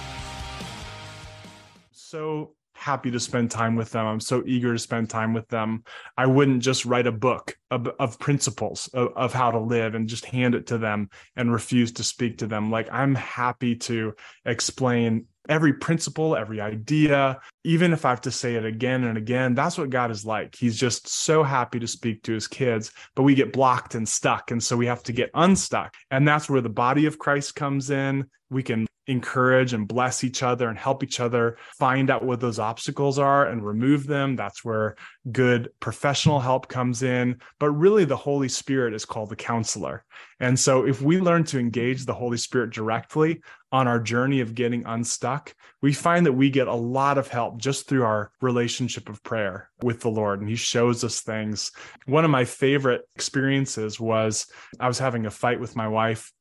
So, 2.11 2.57
happy 2.75 3.09
to 3.13 3.21
spend 3.21 3.53
time 3.53 3.77
with 3.77 3.93
them. 3.93 4.05
I'm 4.05 4.19
so 4.19 4.43
eager 4.45 4.73
to 4.73 4.81
spend 4.81 5.09
time 5.09 5.33
with 5.33 5.47
them. 5.47 5.85
I 6.19 6.27
wouldn't 6.27 6.61
just 6.61 6.85
write 6.85 7.07
a 7.07 7.13
book 7.13 7.57
of, 7.71 7.87
of 8.01 8.19
principles 8.19 8.89
of, 8.95 9.13
of, 9.15 9.33
how 9.33 9.53
to 9.53 9.61
live 9.61 9.95
and 9.95 10.09
just 10.09 10.25
hand 10.25 10.57
it 10.57 10.67
to 10.69 10.79
them 10.79 11.11
and 11.37 11.53
refuse 11.53 11.93
to 11.93 12.03
speak 12.03 12.39
to 12.39 12.49
them. 12.49 12.69
Like 12.69 12.89
I'm 12.91 13.15
happy 13.15 13.77
to 13.77 14.15
explain 14.45 15.27
every 15.49 15.75
principle, 15.75 16.35
every 16.35 16.61
idea, 16.61 17.39
even 17.63 17.93
if 17.93 18.05
I 18.05 18.11
have 18.11 18.23
to 18.23 18.33
say 18.33 18.57
it 18.57 18.65
again 18.65 19.05
and 19.05 19.17
again. 19.17 19.55
That's 19.55 19.79
what 19.79 19.91
God 19.91 20.11
is 20.11 20.25
like. 20.25 20.57
He's 20.57 20.77
just 20.77 21.07
so 21.07 21.45
happy 21.45 21.79
to 21.79 21.87
speak 21.87 22.25
to 22.25 22.33
his 22.33 22.49
kids, 22.49 22.91
but 23.15 23.23
we 23.23 23.37
get 23.37 23.53
blocked 23.53 23.95
and 23.95 24.09
stuck. 24.09 24.51
And 24.51 24.61
so 24.61 24.77
we 24.77 24.87
have 24.87 25.05
to 25.05 25.13
get 25.13 25.31
unstuck. 25.35 25.95
And 26.11 26.27
that's 26.27 26.51
where 26.51 26.61
the 26.61 26.69
body 26.69 27.07
of 27.07 27.21
Christ 27.21 27.55
comes 27.55 27.91
in 27.91 28.29
we 28.51 28.63
can 28.63 28.87
encourage 29.11 29.73
and 29.73 29.89
bless 29.89 30.23
each 30.23 30.43
other 30.43 30.69
and 30.69 30.79
help 30.79 31.03
each 31.03 31.21
other 31.21 31.57
find 31.79 32.11
out 32.11 32.25
what 32.25 32.41
those 32.41 32.59
obstacles 32.59 33.19
are 33.19 33.47
and 33.47 33.67
remove 33.67 34.07
them. 34.07 34.37
That's 34.37 34.65
where 34.65 34.97
good 35.33 35.71
professional 35.81 36.39
help 36.39 36.69
comes 36.69 37.03
in. 37.03 37.41
But 37.59 37.71
really, 37.73 38.05
the 38.05 38.17
Holy 38.17 38.49
Spirit 38.49 38.95
is 38.95 39.05
called 39.05 39.31
the 39.31 39.37
counselor. 39.37 40.05
And 40.39 40.59
so, 40.59 40.87
if 40.87 41.03
we 41.03 41.19
learn 41.21 41.45
to 41.45 41.59
engage 41.59 42.05
the 42.05 42.15
Holy 42.15 42.37
Spirit 42.37 42.71
directly 42.71 43.43
on 43.73 43.87
our 43.89 44.01
journey 44.01 44.41
of 44.41 44.55
getting 44.55 44.85
unstuck, 44.87 45.55
we 45.83 45.93
find 45.93 46.27
that 46.27 46.33
we 46.33 46.51
get 46.51 46.69
a 46.69 46.75
lot 46.75 47.19
of 47.19 47.29
help 47.29 47.59
just 47.59 47.89
through 47.89 48.05
our 48.05 48.31
relationship 48.41 49.09
of 49.09 49.23
prayer 49.23 49.71
with 49.83 50.01
the 50.01 50.11
Lord. 50.11 50.41
And 50.41 50.49
He 50.49 50.57
shows 50.57 51.05
us 51.05 51.21
things. 51.21 51.73
One 52.07 52.25
of 52.25 52.31
my 52.31 52.45
favorite 52.45 53.03
experiences 53.17 53.99
was 53.99 54.47
I 54.79 54.89
was 54.89 54.99
having 54.99 55.27
a 55.27 55.31
fight 55.31 55.61
with 55.61 55.77
my 55.77 55.89
wife 55.89 56.33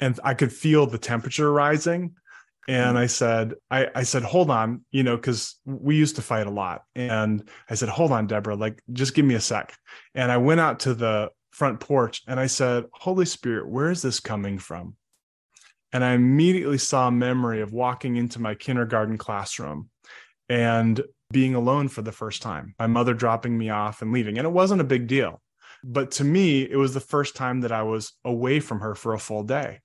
and 0.00 0.18
I 0.24 0.34
could 0.34 0.52
feel 0.52 0.86
the 0.86 0.98
temperature 0.98 1.52
rising. 1.52 2.14
And 2.66 2.96
mm-hmm. 2.96 2.96
I 2.96 3.06
said, 3.06 3.54
I, 3.70 3.88
I 3.94 4.02
said, 4.04 4.22
hold 4.22 4.50
on, 4.50 4.84
you 4.90 5.02
know, 5.02 5.16
because 5.16 5.56
we 5.66 5.96
used 5.96 6.16
to 6.16 6.22
fight 6.22 6.46
a 6.46 6.50
lot. 6.50 6.82
And 6.94 7.48
I 7.68 7.74
said, 7.74 7.90
hold 7.90 8.10
on, 8.10 8.26
Deborah, 8.26 8.56
like 8.56 8.82
just 8.92 9.14
give 9.14 9.24
me 9.24 9.34
a 9.34 9.40
sec. 9.40 9.76
And 10.14 10.32
I 10.32 10.38
went 10.38 10.60
out 10.60 10.80
to 10.80 10.94
the 10.94 11.30
front 11.52 11.80
porch 11.80 12.22
and 12.26 12.40
I 12.40 12.46
said, 12.46 12.84
Holy 12.92 13.26
Spirit, 13.26 13.68
where 13.68 13.90
is 13.90 14.02
this 14.02 14.18
coming 14.18 14.58
from? 14.58 14.96
And 15.92 16.02
I 16.02 16.12
immediately 16.12 16.78
saw 16.78 17.08
a 17.08 17.12
memory 17.12 17.60
of 17.60 17.72
walking 17.72 18.16
into 18.16 18.40
my 18.40 18.54
kindergarten 18.54 19.18
classroom 19.18 19.90
and 20.48 21.00
being 21.30 21.54
alone 21.54 21.88
for 21.88 22.02
the 22.02 22.12
first 22.12 22.42
time, 22.42 22.74
my 22.78 22.86
mother 22.86 23.14
dropping 23.14 23.56
me 23.56 23.70
off 23.70 24.02
and 24.02 24.12
leaving. 24.12 24.38
And 24.38 24.46
it 24.46 24.50
wasn't 24.50 24.80
a 24.80 24.84
big 24.84 25.06
deal. 25.06 25.40
But 25.84 26.12
to 26.12 26.24
me, 26.24 26.62
it 26.62 26.76
was 26.76 26.94
the 26.94 27.00
first 27.00 27.36
time 27.36 27.60
that 27.60 27.72
I 27.72 27.82
was 27.82 28.12
away 28.24 28.58
from 28.60 28.80
her 28.80 28.94
for 28.94 29.14
a 29.14 29.18
full 29.18 29.42
day. 29.42 29.80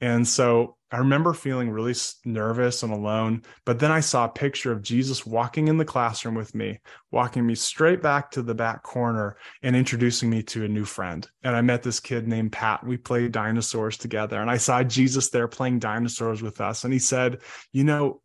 And 0.00 0.26
so 0.26 0.76
I 0.90 0.98
remember 0.98 1.32
feeling 1.32 1.70
really 1.70 1.94
nervous 2.24 2.82
and 2.82 2.92
alone. 2.92 3.42
But 3.64 3.78
then 3.80 3.90
I 3.90 4.00
saw 4.00 4.24
a 4.24 4.30
picture 4.30 4.70
of 4.70 4.82
Jesus 4.82 5.26
walking 5.26 5.68
in 5.68 5.78
the 5.78 5.84
classroom 5.84 6.34
with 6.34 6.54
me, 6.54 6.80
walking 7.10 7.44
me 7.44 7.54
straight 7.54 8.02
back 8.02 8.30
to 8.32 8.42
the 8.42 8.54
back 8.54 8.82
corner 8.82 9.36
and 9.62 9.74
introducing 9.74 10.30
me 10.30 10.42
to 10.44 10.64
a 10.64 10.68
new 10.68 10.84
friend. 10.84 11.28
And 11.42 11.56
I 11.56 11.60
met 11.62 11.82
this 11.82 11.98
kid 11.98 12.28
named 12.28 12.52
Pat. 12.52 12.86
We 12.86 12.98
played 12.98 13.32
dinosaurs 13.32 13.96
together. 13.96 14.40
And 14.40 14.50
I 14.50 14.58
saw 14.58 14.82
Jesus 14.84 15.30
there 15.30 15.48
playing 15.48 15.80
dinosaurs 15.80 16.40
with 16.40 16.60
us. 16.60 16.84
And 16.84 16.92
he 16.92 17.00
said, 17.00 17.40
You 17.72 17.84
know, 17.84 18.20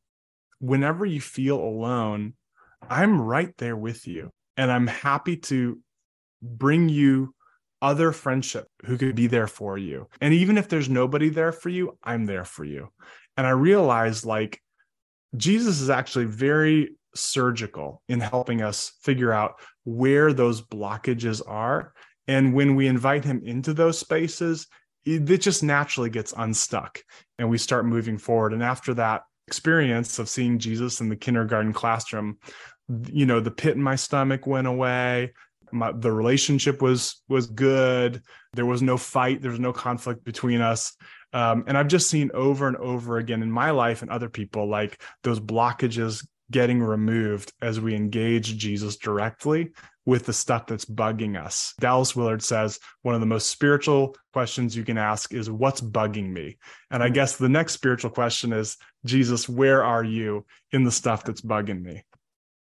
whenever 0.59 1.05
you 1.05 1.19
feel 1.19 1.57
alone, 1.57 2.33
I'm 2.87 3.19
right 3.19 3.55
there 3.57 3.77
with 3.77 4.07
you. 4.07 4.31
And 4.55 4.71
I'm 4.71 4.87
happy 4.87 5.37
to 5.37 5.79
bring 6.41 6.89
you 6.89 7.33
other 7.81 8.11
friendship 8.11 8.67
who 8.85 8.97
could 8.97 9.15
be 9.15 9.27
there 9.27 9.47
for 9.47 9.77
you. 9.77 10.07
And 10.19 10.33
even 10.33 10.57
if 10.57 10.69
there's 10.69 10.89
nobody 10.89 11.29
there 11.29 11.51
for 11.51 11.69
you, 11.69 11.97
I'm 12.03 12.25
there 12.25 12.45
for 12.45 12.63
you. 12.63 12.89
And 13.37 13.47
I 13.47 13.51
realized 13.51 14.25
like 14.25 14.61
Jesus 15.35 15.81
is 15.81 15.89
actually 15.89 16.25
very 16.25 16.95
surgical 17.15 18.01
in 18.07 18.19
helping 18.19 18.61
us 18.61 18.93
figure 19.01 19.33
out 19.33 19.55
where 19.83 20.33
those 20.33 20.61
blockages 20.61 21.41
are. 21.47 21.93
And 22.27 22.53
when 22.53 22.75
we 22.75 22.87
invite 22.87 23.25
him 23.25 23.41
into 23.45 23.73
those 23.73 23.97
spaces, 23.97 24.67
it 25.05 25.25
just 25.41 25.63
naturally 25.63 26.09
gets 26.09 26.33
unstuck 26.37 26.99
and 27.39 27.49
we 27.49 27.57
start 27.57 27.85
moving 27.85 28.17
forward. 28.17 28.53
And 28.53 28.61
after 28.61 28.93
that 28.93 29.23
experience 29.47 30.19
of 30.19 30.29
seeing 30.29 30.59
Jesus 30.59 31.01
in 31.01 31.09
the 31.09 31.15
kindergarten 31.15 31.73
classroom, 31.73 32.37
you 33.11 33.25
know, 33.25 33.39
the 33.39 33.51
pit 33.51 33.75
in 33.75 33.81
my 33.81 33.95
stomach 33.95 34.45
went 34.45 34.67
away 34.67 35.33
my, 35.71 35.91
the 35.91 36.11
relationship 36.11 36.81
was 36.81 37.21
was 37.27 37.47
good. 37.47 38.21
There 38.53 38.65
was 38.65 38.81
no 38.81 38.97
fight. 38.97 39.41
There 39.41 39.51
was 39.51 39.59
no 39.59 39.73
conflict 39.73 40.23
between 40.23 40.61
us. 40.61 40.95
Um, 41.33 41.63
and 41.65 41.77
i've 41.77 41.87
just 41.87 42.09
seen 42.09 42.29
over 42.33 42.67
and 42.67 42.75
over 42.75 43.17
again 43.17 43.41
in 43.41 43.49
my 43.49 43.71
life 43.71 44.01
and 44.01 44.11
other 44.11 44.27
people 44.27 44.67
like 44.67 45.01
those 45.23 45.39
blockages 45.39 46.27
getting 46.51 46.83
removed 46.83 47.53
as 47.61 47.79
we 47.79 47.95
engage 47.95 48.57
jesus 48.57 48.97
directly 48.97 49.71
with 50.05 50.25
the 50.25 50.33
stuff 50.33 50.65
that's 50.65 50.85
bugging 50.85 51.41
us. 51.41 51.73
Dallas 51.79 52.15
willard 52.15 52.41
says 52.41 52.79
one 53.03 53.13
of 53.13 53.21
the 53.21 53.27
most 53.27 53.49
spiritual 53.49 54.15
questions 54.33 54.75
you 54.75 54.83
can 54.83 54.97
ask 54.97 55.33
is 55.33 55.49
what's 55.49 55.79
bugging 55.79 56.29
me? 56.29 56.57
And 56.89 57.03
i 57.03 57.09
guess 57.09 57.37
the 57.37 57.49
next 57.49 57.73
spiritual 57.73 58.09
question 58.09 58.51
is 58.51 58.77
jesus 59.05 59.47
where 59.47 59.83
are 59.83 60.03
you 60.03 60.45
in 60.71 60.83
the 60.83 60.91
stuff 60.91 61.23
that's 61.23 61.41
bugging 61.41 61.81
me? 61.81 62.03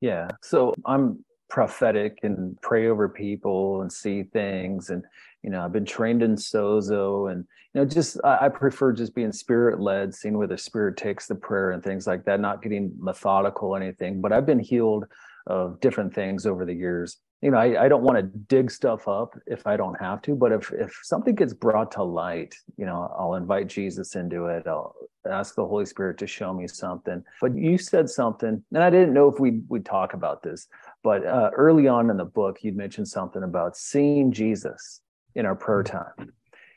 Yeah. 0.00 0.28
So 0.42 0.75
i'm 0.84 1.25
prophetic 1.48 2.18
and 2.22 2.60
pray 2.60 2.88
over 2.88 3.08
people 3.08 3.82
and 3.82 3.92
see 3.92 4.24
things. 4.24 4.90
And 4.90 5.04
you 5.46 5.52
know 5.52 5.64
i've 5.64 5.72
been 5.72 5.84
trained 5.84 6.22
in 6.22 6.34
sozo 6.34 7.30
and 7.30 7.44
you 7.72 7.80
know 7.80 7.84
just 7.86 8.18
i, 8.24 8.46
I 8.46 8.48
prefer 8.48 8.92
just 8.92 9.14
being 9.14 9.32
spirit 9.32 9.80
led 9.80 10.12
seeing 10.12 10.36
where 10.36 10.48
the 10.48 10.58
spirit 10.58 10.96
takes 10.96 11.26
the 11.28 11.36
prayer 11.36 11.70
and 11.70 11.82
things 11.82 12.06
like 12.06 12.24
that 12.24 12.40
not 12.40 12.62
getting 12.62 12.92
methodical 12.98 13.70
or 13.70 13.80
anything. 13.80 14.20
But 14.20 14.32
i've 14.32 14.44
been 14.44 14.58
healed 14.58 15.04
of 15.46 15.80
different 15.80 16.12
things 16.12 16.44
over 16.44 16.64
the 16.64 16.74
years. 16.74 17.18
You 17.42 17.52
know 17.52 17.58
i, 17.58 17.84
I 17.84 17.88
don't 17.88 18.02
want 18.02 18.18
to 18.18 18.22
dig 18.24 18.70
stuff 18.70 19.06
up 19.06 19.38
if 19.46 19.66
i 19.66 19.76
don't 19.76 19.94
have 20.00 20.20
to 20.22 20.34
but 20.34 20.50
if 20.50 20.72
if 20.72 20.98
something 21.04 21.34
gets 21.36 21.54
brought 21.54 21.92
to 21.92 22.02
light 22.02 22.54
you 22.76 22.86
know 22.86 23.14
i'll 23.16 23.34
invite 23.34 23.68
jesus 23.68 24.16
into 24.16 24.46
it. 24.46 24.66
I'll 24.66 24.96
ask 25.30 25.54
the 25.54 25.66
holy 25.66 25.86
spirit 25.86 26.18
to 26.18 26.26
show 26.26 26.52
me 26.54 26.66
something. 26.68 27.22
But 27.40 27.56
you 27.56 27.78
said 27.78 28.08
something 28.08 28.64
and 28.72 28.82
i 28.82 28.90
didn't 28.90 29.14
know 29.14 29.28
if 29.28 29.38
we 29.38 29.60
would 29.68 29.84
talk 29.84 30.14
about 30.14 30.42
this 30.42 30.66
but 31.06 31.25
uh, 31.25 31.50
early 31.56 31.86
on 31.86 32.10
in 32.10 32.16
the 32.16 32.25
book, 32.25 32.64
you'd 32.64 32.76
mentioned 32.76 33.06
something 33.06 33.44
about 33.44 33.76
seeing 33.76 34.32
Jesus 34.32 35.02
in 35.36 35.46
our 35.46 35.54
prayer 35.54 35.84
mm-hmm. 35.84 35.98
time, 35.98 36.32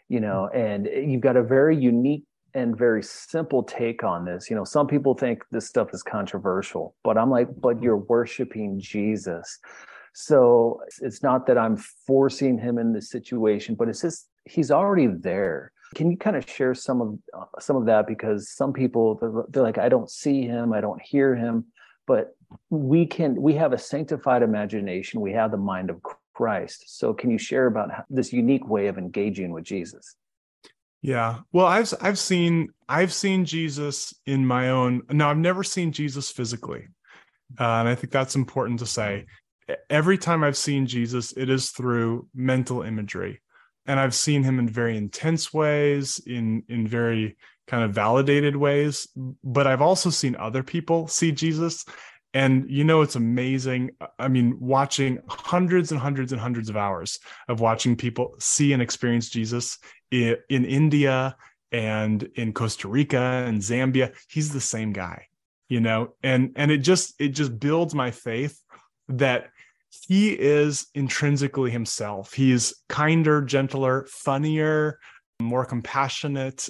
you 0.07 0.19
know, 0.19 0.47
and 0.53 0.85
you've 0.85 1.21
got 1.21 1.35
a 1.35 1.41
very 1.41 1.75
unique 1.75 2.25
and 2.53 2.77
very 2.77 3.01
simple 3.01 3.63
take 3.63 4.03
on 4.03 4.25
this. 4.25 4.47
You 4.47 4.55
know, 4.55 4.65
some 4.65 4.85
people 4.85 5.15
think 5.15 5.41
this 5.49 5.67
stuff 5.67 5.95
is 5.95 6.03
controversial, 6.03 6.95
but 7.03 7.17
I'm 7.17 7.31
like, 7.31 7.47
but 7.59 7.81
you're 7.81 7.97
worshiping 7.97 8.79
Jesus. 8.79 9.57
So 10.13 10.79
it's 11.01 11.23
not 11.23 11.47
that 11.47 11.57
I'm 11.57 11.75
forcing 12.05 12.59
him 12.59 12.77
in 12.77 12.93
this 12.93 13.09
situation, 13.09 13.73
but 13.73 13.89
it's 13.89 14.03
just 14.03 14.29
he's 14.45 14.69
already 14.69 15.07
there. 15.07 15.71
Can 15.95 16.11
you 16.11 16.17
kind 16.17 16.35
of 16.35 16.47
share 16.47 16.75
some 16.75 17.01
of 17.01 17.17
uh, 17.35 17.59
some 17.59 17.77
of 17.77 17.87
that 17.87 18.05
because 18.05 18.51
some 18.51 18.73
people 18.73 19.15
they're, 19.15 19.43
they're 19.49 19.63
like, 19.63 19.79
I 19.79 19.89
don't 19.89 20.11
see 20.11 20.43
him, 20.43 20.71
I 20.71 20.81
don't 20.81 21.01
hear 21.01 21.35
him, 21.35 21.65
but 22.05 22.35
we 22.69 23.05
can 23.05 23.41
we 23.41 23.53
have 23.55 23.73
a 23.73 23.77
sanctified 23.77 24.43
imagination. 24.43 25.21
We 25.21 25.33
have 25.33 25.51
the 25.51 25.57
mind 25.57 25.89
of 25.89 26.01
christ. 26.33 26.97
So 26.97 27.13
can 27.13 27.29
you 27.29 27.37
share 27.37 27.67
about 27.67 27.89
this 28.09 28.31
unique 28.31 28.67
way 28.67 28.87
of 28.87 28.97
engaging 28.97 29.51
with 29.51 29.63
jesus? 29.63 30.15
Yeah. 31.01 31.39
Well 31.51 31.65
i've 31.65 31.93
i've 32.01 32.19
seen 32.19 32.69
i've 32.87 33.13
seen 33.13 33.45
jesus 33.45 34.13
in 34.25 34.45
my 34.45 34.69
own 34.69 35.01
now 35.09 35.29
i've 35.29 35.37
never 35.37 35.63
seen 35.63 35.91
jesus 35.91 36.31
physically. 36.31 36.87
Uh, 37.59 37.81
and 37.81 37.89
i 37.89 37.95
think 37.95 38.11
that's 38.11 38.35
important 38.35 38.79
to 38.79 38.85
say. 38.85 39.25
Every 39.89 40.17
time 40.17 40.43
i've 40.43 40.57
seen 40.57 40.85
jesus 40.85 41.33
it 41.33 41.49
is 41.49 41.71
through 41.71 42.27
mental 42.33 42.81
imagery. 42.83 43.41
And 43.85 43.99
i've 43.99 44.15
seen 44.15 44.43
him 44.43 44.59
in 44.59 44.67
very 44.67 44.97
intense 44.97 45.53
ways 45.53 46.21
in 46.25 46.63
in 46.69 46.87
very 46.87 47.37
kind 47.67 47.83
of 47.83 47.91
validated 47.91 48.55
ways. 48.55 49.07
But 49.43 49.67
i've 49.67 49.81
also 49.81 50.09
seen 50.09 50.35
other 50.35 50.63
people 50.63 51.07
see 51.07 51.31
jesus 51.31 51.85
and 52.33 52.69
you 52.69 52.83
know, 52.83 53.01
it's 53.01 53.15
amazing. 53.15 53.91
Uh, 53.99 54.07
I 54.17 54.27
mean, 54.27 54.57
watching 54.59 55.19
hundreds 55.27 55.91
and 55.91 55.99
hundreds 55.99 56.31
and 56.31 56.39
hundreds 56.41 56.69
of 56.69 56.77
hours 56.77 57.19
of 57.47 57.59
watching 57.59 57.95
people 57.95 58.35
see 58.39 58.73
and 58.73 58.81
experience 58.81 59.29
Jesus 59.29 59.77
in, 60.11 60.37
in 60.49 60.65
India 60.65 61.35
and 61.71 62.23
in 62.35 62.53
Costa 62.53 62.87
Rica 62.87 63.43
and 63.47 63.61
Zambia. 63.61 64.15
He's 64.29 64.51
the 64.51 64.61
same 64.61 64.93
guy, 64.93 65.27
you 65.67 65.79
know, 65.79 66.15
and 66.23 66.51
and 66.55 66.71
it 66.71 66.79
just 66.79 67.15
it 67.19 67.29
just 67.29 67.59
builds 67.59 67.95
my 67.95 68.11
faith 68.11 68.61
that 69.09 69.49
he 70.07 70.31
is 70.31 70.87
intrinsically 70.93 71.71
himself. 71.71 72.33
He's 72.33 72.75
kinder, 72.89 73.41
gentler, 73.41 74.05
funnier, 74.09 74.99
more 75.41 75.65
compassionate, 75.65 76.69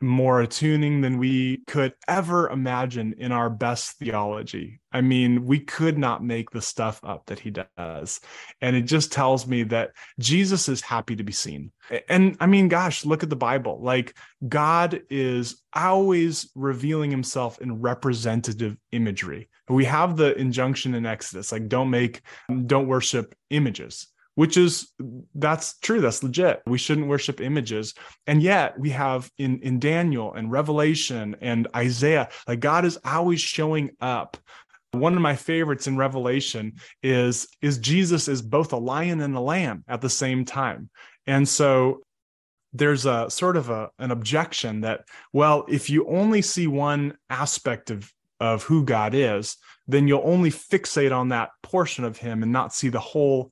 more 0.00 0.40
attuning 0.40 1.00
than 1.00 1.18
we 1.18 1.58
could 1.66 1.92
ever 2.08 2.48
imagine 2.48 3.14
in 3.18 3.32
our 3.32 3.50
best 3.50 3.98
theology. 3.98 4.80
I 4.92 5.02
mean, 5.02 5.44
we 5.44 5.60
could 5.60 5.98
not 5.98 6.24
make 6.24 6.50
the 6.50 6.62
stuff 6.62 7.00
up 7.04 7.26
that 7.26 7.38
he 7.38 7.50
does. 7.50 8.20
And 8.60 8.74
it 8.74 8.82
just 8.82 9.12
tells 9.12 9.46
me 9.46 9.62
that 9.64 9.90
Jesus 10.18 10.68
is 10.68 10.80
happy 10.80 11.16
to 11.16 11.22
be 11.22 11.32
seen. 11.32 11.70
And 12.08 12.36
I 12.40 12.46
mean, 12.46 12.68
gosh, 12.68 13.04
look 13.04 13.22
at 13.22 13.30
the 13.30 13.36
Bible. 13.36 13.80
Like, 13.82 14.16
God 14.48 15.02
is 15.10 15.62
always 15.74 16.50
revealing 16.54 17.10
himself 17.10 17.60
in 17.60 17.80
representative 17.80 18.76
imagery. 18.92 19.48
We 19.68 19.84
have 19.84 20.16
the 20.16 20.36
injunction 20.36 20.94
in 20.94 21.06
Exodus, 21.06 21.52
like, 21.52 21.68
don't 21.68 21.90
make, 21.90 22.22
don't 22.66 22.88
worship 22.88 23.34
images 23.50 24.08
which 24.34 24.56
is 24.56 24.92
that's 25.34 25.78
true 25.78 26.00
that's 26.00 26.22
legit. 26.22 26.62
We 26.66 26.78
shouldn't 26.78 27.08
worship 27.08 27.40
images. 27.40 27.94
And 28.26 28.42
yet 28.42 28.78
we 28.78 28.90
have 28.90 29.30
in 29.38 29.60
in 29.60 29.78
daniel 29.78 30.32
and 30.34 30.50
revelation 30.50 31.36
and 31.40 31.68
isaiah 31.74 32.28
like 32.46 32.60
god 32.60 32.84
is 32.84 32.98
always 33.04 33.40
showing 33.40 33.90
up. 34.00 34.36
One 34.92 35.14
of 35.14 35.22
my 35.22 35.36
favorites 35.36 35.86
in 35.86 35.96
revelation 35.96 36.74
is 37.02 37.48
is 37.60 37.78
jesus 37.78 38.28
is 38.28 38.42
both 38.42 38.72
a 38.72 38.76
lion 38.76 39.20
and 39.20 39.36
a 39.36 39.40
lamb 39.40 39.84
at 39.88 40.00
the 40.00 40.10
same 40.10 40.44
time. 40.44 40.90
And 41.26 41.48
so 41.48 42.02
there's 42.72 43.04
a 43.04 43.28
sort 43.30 43.56
of 43.56 43.68
a 43.68 43.90
an 43.98 44.10
objection 44.10 44.82
that 44.82 45.02
well 45.32 45.64
if 45.68 45.90
you 45.90 46.06
only 46.06 46.40
see 46.40 46.66
one 46.66 47.16
aspect 47.28 47.90
of 47.90 48.12
of 48.38 48.62
who 48.62 48.84
God 48.84 49.14
is 49.14 49.56
then 49.86 50.06
you'll 50.06 50.22
only 50.24 50.50
fixate 50.50 51.14
on 51.14 51.28
that 51.28 51.50
portion 51.62 52.04
of 52.04 52.16
him 52.16 52.42
and 52.42 52.52
not 52.52 52.72
see 52.72 52.88
the 52.88 53.00
whole 53.00 53.50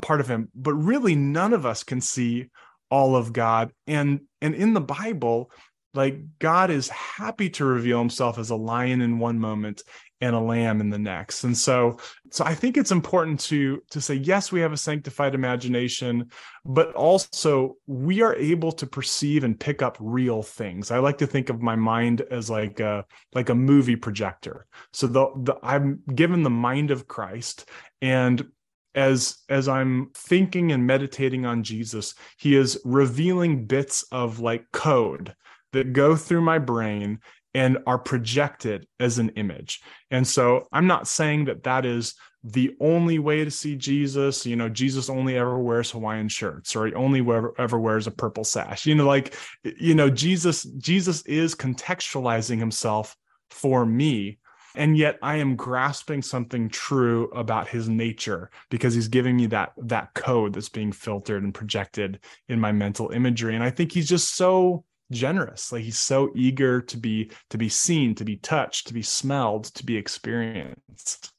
part 0.00 0.20
of 0.20 0.28
him 0.28 0.48
but 0.54 0.74
really 0.74 1.14
none 1.14 1.52
of 1.52 1.66
us 1.66 1.82
can 1.82 2.00
see 2.00 2.48
all 2.92 3.16
of 3.16 3.32
God. 3.32 3.72
And 3.86 4.20
and 4.42 4.54
in 4.54 4.74
the 4.74 4.80
Bible 4.80 5.50
like 5.94 6.20
God 6.38 6.70
is 6.70 6.88
happy 6.88 7.50
to 7.50 7.66
reveal 7.66 7.98
himself 7.98 8.38
as 8.38 8.48
a 8.50 8.56
lion 8.56 9.02
in 9.02 9.18
one 9.18 9.38
moment 9.38 9.82
and 10.22 10.34
a 10.34 10.40
lamb 10.40 10.80
in 10.80 10.88
the 10.88 10.98
next. 10.98 11.44
And 11.44 11.56
so 11.56 11.98
so 12.30 12.44
i 12.44 12.54
think 12.54 12.76
it's 12.76 12.92
important 12.92 13.40
to 13.40 13.82
to 13.90 14.00
say 14.00 14.14
yes 14.14 14.52
we 14.52 14.60
have 14.60 14.72
a 14.72 14.76
sanctified 14.76 15.34
imagination 15.34 16.30
but 16.64 16.94
also 16.94 17.76
we 17.86 18.22
are 18.22 18.34
able 18.36 18.72
to 18.72 18.86
perceive 18.86 19.42
and 19.44 19.58
pick 19.58 19.82
up 19.82 19.96
real 20.00 20.42
things. 20.42 20.90
I 20.90 20.98
like 20.98 21.18
to 21.18 21.26
think 21.26 21.48
of 21.48 21.60
my 21.60 21.76
mind 21.76 22.20
as 22.30 22.50
like 22.50 22.78
a 22.80 23.04
like 23.34 23.48
a 23.48 23.54
movie 23.54 23.96
projector. 23.96 24.66
So 24.92 25.06
the, 25.06 25.26
the 25.36 25.56
i'm 25.62 26.02
given 26.14 26.42
the 26.42 26.50
mind 26.50 26.90
of 26.90 27.08
christ 27.08 27.68
and 28.02 28.46
as 28.94 29.38
as 29.48 29.68
i'm 29.68 30.10
thinking 30.14 30.72
and 30.72 30.86
meditating 30.86 31.46
on 31.46 31.62
jesus 31.62 32.14
he 32.38 32.54
is 32.56 32.80
revealing 32.84 33.64
bits 33.64 34.04
of 34.12 34.40
like 34.40 34.64
code 34.72 35.34
that 35.72 35.92
go 35.92 36.14
through 36.14 36.42
my 36.42 36.58
brain 36.58 37.18
and 37.54 37.78
are 37.86 37.98
projected 37.98 38.86
as 38.98 39.18
an 39.18 39.30
image. 39.30 39.80
And 40.10 40.26
so 40.26 40.68
I'm 40.72 40.86
not 40.86 41.08
saying 41.08 41.46
that 41.46 41.64
that 41.64 41.84
is 41.84 42.14
the 42.44 42.74
only 42.80 43.18
way 43.18 43.44
to 43.44 43.50
see 43.50 43.76
Jesus. 43.76 44.46
You 44.46 44.56
know, 44.56 44.68
Jesus 44.68 45.10
only 45.10 45.36
ever 45.36 45.58
wears 45.58 45.90
Hawaiian 45.90 46.28
shirts 46.28 46.74
or 46.74 46.86
he 46.86 46.94
only 46.94 47.20
ever, 47.20 47.54
ever 47.58 47.78
wears 47.78 48.06
a 48.06 48.10
purple 48.10 48.44
sash. 48.44 48.86
You 48.86 48.94
know, 48.94 49.06
like, 49.06 49.34
you 49.62 49.94
know, 49.94 50.10
Jesus, 50.10 50.62
Jesus 50.62 51.22
is 51.22 51.54
contextualizing 51.54 52.58
himself 52.58 53.16
for 53.50 53.84
me. 53.84 54.38
And 54.74 54.96
yet 54.96 55.18
I 55.22 55.36
am 55.36 55.56
grasping 55.56 56.22
something 56.22 56.68
true 56.68 57.28
about 57.30 57.68
his 57.68 57.88
nature 57.88 58.50
because 58.70 58.94
he's 58.94 59.08
giving 59.08 59.36
me 59.36 59.46
that 59.46 59.72
that 59.76 60.14
code 60.14 60.54
that's 60.54 60.68
being 60.68 60.92
filtered 60.92 61.42
and 61.42 61.54
projected 61.54 62.20
in 62.48 62.60
my 62.60 62.72
mental 62.72 63.10
imagery. 63.10 63.54
And 63.54 63.64
I 63.64 63.70
think 63.70 63.92
he's 63.92 64.08
just 64.08 64.34
so 64.34 64.84
generous. 65.10 65.72
Like 65.72 65.82
he's 65.82 65.98
so 65.98 66.30
eager 66.34 66.80
to 66.80 66.96
be 66.96 67.30
to 67.50 67.58
be 67.58 67.68
seen 67.68 68.14
to 68.16 68.24
be 68.24 68.36
touched 68.36 68.88
to 68.88 68.94
be 68.94 69.02
smelled 69.02 69.64
to 69.74 69.84
be 69.84 69.96
experienced. 69.96 71.32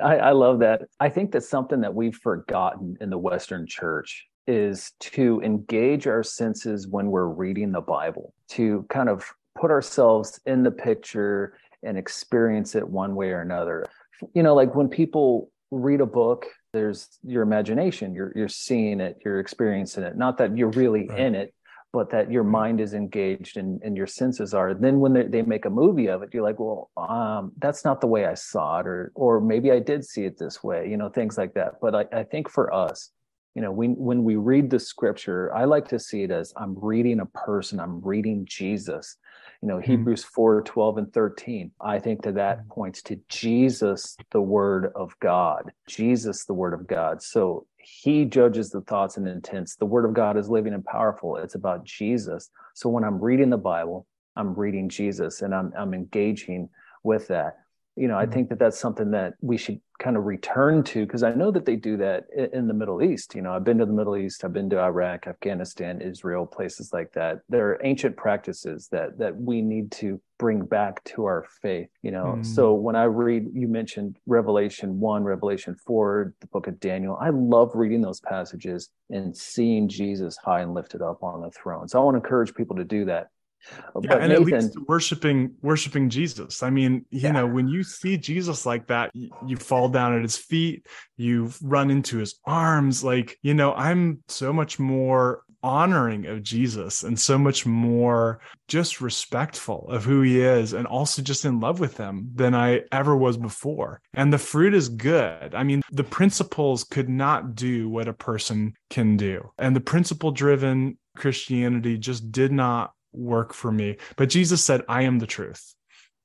I, 0.00 0.16
I 0.18 0.32
love 0.32 0.60
that. 0.60 0.82
I 1.00 1.08
think 1.08 1.32
that's 1.32 1.48
something 1.48 1.80
that 1.80 1.94
we've 1.94 2.16
forgotten 2.16 2.96
in 3.00 3.10
the 3.10 3.18
western 3.18 3.66
church 3.66 4.26
is 4.46 4.92
to 5.00 5.40
engage 5.42 6.06
our 6.06 6.22
senses 6.22 6.86
when 6.86 7.10
we're 7.10 7.26
reading 7.26 7.72
the 7.72 7.80
bible 7.80 8.32
to 8.50 8.86
kind 8.88 9.08
of 9.08 9.24
put 9.58 9.70
ourselves 9.70 10.38
in 10.46 10.62
the 10.62 10.70
picture 10.70 11.58
and 11.86 11.96
experience 11.96 12.74
it 12.74 12.86
one 12.86 13.14
way 13.14 13.30
or 13.30 13.40
another. 13.40 13.86
You 14.34 14.42
know 14.42 14.54
like 14.54 14.74
when 14.74 14.88
people 14.88 15.50
read 15.70 16.00
a 16.00 16.06
book 16.06 16.46
there's 16.72 17.18
your 17.22 17.42
imagination 17.42 18.14
you're 18.14 18.32
you're 18.36 18.48
seeing 18.48 19.00
it 19.00 19.18
you're 19.24 19.40
experiencing 19.40 20.04
it. 20.04 20.16
Not 20.16 20.38
that 20.38 20.56
you're 20.56 20.70
really 20.70 21.08
right. 21.08 21.18
in 21.18 21.34
it 21.34 21.54
but 21.92 22.10
that 22.10 22.30
your 22.30 22.44
mind 22.44 22.78
is 22.78 22.92
engaged 22.92 23.56
and, 23.56 23.80
and 23.82 23.96
your 23.96 24.06
senses 24.06 24.52
are. 24.52 24.74
Then 24.74 25.00
when 25.00 25.14
they, 25.14 25.22
they 25.22 25.40
make 25.40 25.64
a 25.64 25.70
movie 25.70 26.08
of 26.08 26.22
it 26.22 26.30
you're 26.32 26.42
like 26.42 26.58
well 26.58 26.90
um, 26.96 27.52
that's 27.58 27.84
not 27.84 28.00
the 28.00 28.06
way 28.06 28.26
i 28.26 28.34
saw 28.34 28.80
it 28.80 28.86
or 28.86 29.12
or 29.14 29.40
maybe 29.40 29.70
i 29.70 29.78
did 29.78 30.04
see 30.04 30.24
it 30.24 30.38
this 30.38 30.62
way 30.62 30.88
you 30.90 30.96
know 30.96 31.08
things 31.08 31.38
like 31.38 31.54
that. 31.54 31.74
But 31.80 31.94
i, 31.94 32.04
I 32.12 32.22
think 32.24 32.50
for 32.50 32.72
us 32.72 33.10
you 33.56 33.62
know 33.62 33.72
when 33.72 33.96
when 33.96 34.22
we 34.22 34.36
read 34.36 34.70
the 34.70 34.78
scripture 34.78 35.52
i 35.54 35.64
like 35.64 35.88
to 35.88 35.98
see 35.98 36.22
it 36.22 36.30
as 36.30 36.52
i'm 36.56 36.76
reading 36.78 37.20
a 37.20 37.26
person 37.26 37.80
i'm 37.80 38.00
reading 38.02 38.44
jesus 38.44 39.16
you 39.62 39.68
know 39.68 39.76
mm-hmm. 39.76 39.90
hebrews 39.90 40.24
4 40.24 40.62
12 40.62 40.98
and 40.98 41.12
13 41.12 41.70
i 41.80 41.98
think 41.98 42.22
that 42.22 42.34
that 42.34 42.58
mm-hmm. 42.58 42.68
points 42.68 43.02
to 43.02 43.18
jesus 43.28 44.16
the 44.30 44.40
word 44.40 44.92
of 44.94 45.14
god 45.20 45.72
jesus 45.86 46.44
the 46.44 46.54
word 46.54 46.74
of 46.74 46.86
god 46.86 47.22
so 47.22 47.66
he 47.86 48.24
judges 48.24 48.70
the 48.70 48.80
thoughts 48.80 49.16
and 49.16 49.28
intents. 49.28 49.76
The 49.76 49.86
word 49.86 50.04
of 50.04 50.12
God 50.12 50.36
is 50.36 50.50
living 50.50 50.74
and 50.74 50.84
powerful. 50.84 51.36
It's 51.36 51.54
about 51.54 51.84
Jesus. 51.84 52.50
So 52.74 52.88
when 52.88 53.04
I'm 53.04 53.20
reading 53.20 53.48
the 53.48 53.58
Bible, 53.58 54.08
I'm 54.34 54.54
reading 54.54 54.88
Jesus 54.88 55.40
and 55.42 55.54
I'm 55.54 55.72
I'm 55.78 55.94
engaging 55.94 56.68
with 57.04 57.28
that 57.28 57.58
you 57.96 58.08
know, 58.08 58.18
I 58.18 58.24
mm-hmm. 58.24 58.32
think 58.32 58.48
that 58.50 58.58
that's 58.58 58.78
something 58.78 59.10
that 59.12 59.34
we 59.40 59.56
should 59.56 59.80
kind 59.98 60.18
of 60.18 60.24
return 60.24 60.82
to 60.82 61.06
because 61.06 61.22
I 61.22 61.32
know 61.32 61.50
that 61.50 61.64
they 61.64 61.76
do 61.76 61.96
that 61.96 62.24
in 62.52 62.68
the 62.68 62.74
Middle 62.74 63.02
East. 63.02 63.34
You 63.34 63.40
know, 63.40 63.54
I've 63.54 63.64
been 63.64 63.78
to 63.78 63.86
the 63.86 63.92
Middle 63.92 64.16
East, 64.16 64.44
I've 64.44 64.52
been 64.52 64.68
to 64.70 64.78
Iraq, 64.78 65.26
Afghanistan, 65.26 66.02
Israel, 66.02 66.44
places 66.44 66.90
like 66.92 67.12
that. 67.14 67.38
There 67.48 67.70
are 67.70 67.80
ancient 67.82 68.16
practices 68.16 68.88
that 68.92 69.18
that 69.18 69.36
we 69.36 69.62
need 69.62 69.90
to 69.92 70.20
bring 70.38 70.66
back 70.66 71.02
to 71.04 71.24
our 71.24 71.46
faith. 71.62 71.88
You 72.02 72.10
know, 72.10 72.36
mm. 72.36 72.44
so 72.44 72.74
when 72.74 72.96
I 72.96 73.04
read, 73.04 73.46
you 73.54 73.68
mentioned 73.68 74.18
Revelation 74.26 75.00
one, 75.00 75.24
Revelation 75.24 75.74
four, 75.86 76.34
the 76.40 76.46
Book 76.48 76.66
of 76.66 76.78
Daniel. 76.78 77.18
I 77.20 77.30
love 77.30 77.70
reading 77.74 78.02
those 78.02 78.20
passages 78.20 78.90
and 79.08 79.34
seeing 79.34 79.88
Jesus 79.88 80.36
high 80.36 80.60
and 80.60 80.74
lifted 80.74 81.00
up 81.00 81.22
on 81.22 81.40
the 81.40 81.50
throne. 81.50 81.88
So 81.88 81.98
I 81.98 82.04
want 82.04 82.16
to 82.16 82.18
encourage 82.18 82.54
people 82.54 82.76
to 82.76 82.84
do 82.84 83.06
that 83.06 83.28
yeah, 83.72 83.80
but 83.94 84.22
and 84.22 84.28
Nathan, 84.32 84.54
at 84.54 84.62
least 84.62 84.78
worshiping 84.88 85.54
worshiping 85.62 86.10
Jesus. 86.10 86.62
I 86.62 86.70
mean, 86.70 87.04
you 87.10 87.20
yeah. 87.20 87.32
know, 87.32 87.46
when 87.46 87.68
you 87.68 87.82
see 87.82 88.16
Jesus 88.16 88.66
like 88.66 88.86
that, 88.88 89.10
you, 89.14 89.30
you, 89.46 89.56
fall 89.56 89.88
down 89.88 90.14
at 90.14 90.22
his 90.22 90.36
feet, 90.36 90.86
you 91.16 91.52
run 91.62 91.90
into 91.90 92.18
his 92.18 92.38
arms. 92.44 93.02
Like, 93.02 93.38
you 93.42 93.54
know, 93.54 93.72
I'm 93.74 94.22
so 94.28 94.52
much 94.52 94.78
more 94.78 95.42
honoring 95.62 96.26
of 96.26 96.44
Jesus 96.44 97.02
and 97.02 97.18
so 97.18 97.36
much 97.36 97.66
more 97.66 98.40
just 98.68 99.00
respectful 99.00 99.88
of 99.88 100.04
who 100.04 100.22
he 100.22 100.40
is 100.40 100.72
and 100.72 100.86
also 100.86 101.22
just 101.22 101.44
in 101.44 101.58
love 101.58 101.80
with 101.80 101.96
him 101.96 102.30
than 102.34 102.54
I 102.54 102.82
ever 102.92 103.16
was 103.16 103.36
before. 103.36 104.00
And 104.14 104.32
the 104.32 104.38
fruit 104.38 104.74
is 104.74 104.88
good. 104.88 105.56
I 105.56 105.64
mean, 105.64 105.82
the 105.90 106.04
principles 106.04 106.84
could 106.84 107.08
not 107.08 107.56
do 107.56 107.88
what 107.88 108.06
a 108.06 108.12
person 108.12 108.74
can 108.90 109.16
do. 109.16 109.50
And 109.58 109.74
the 109.74 109.80
principle 109.80 110.30
driven 110.30 110.98
Christianity 111.16 111.98
just 111.98 112.30
did 112.30 112.52
not 112.52 112.92
work 113.16 113.52
for 113.52 113.72
me. 113.72 113.96
But 114.16 114.28
Jesus 114.28 114.64
said, 114.64 114.82
I 114.88 115.02
am 115.02 115.18
the 115.18 115.26
truth. 115.26 115.74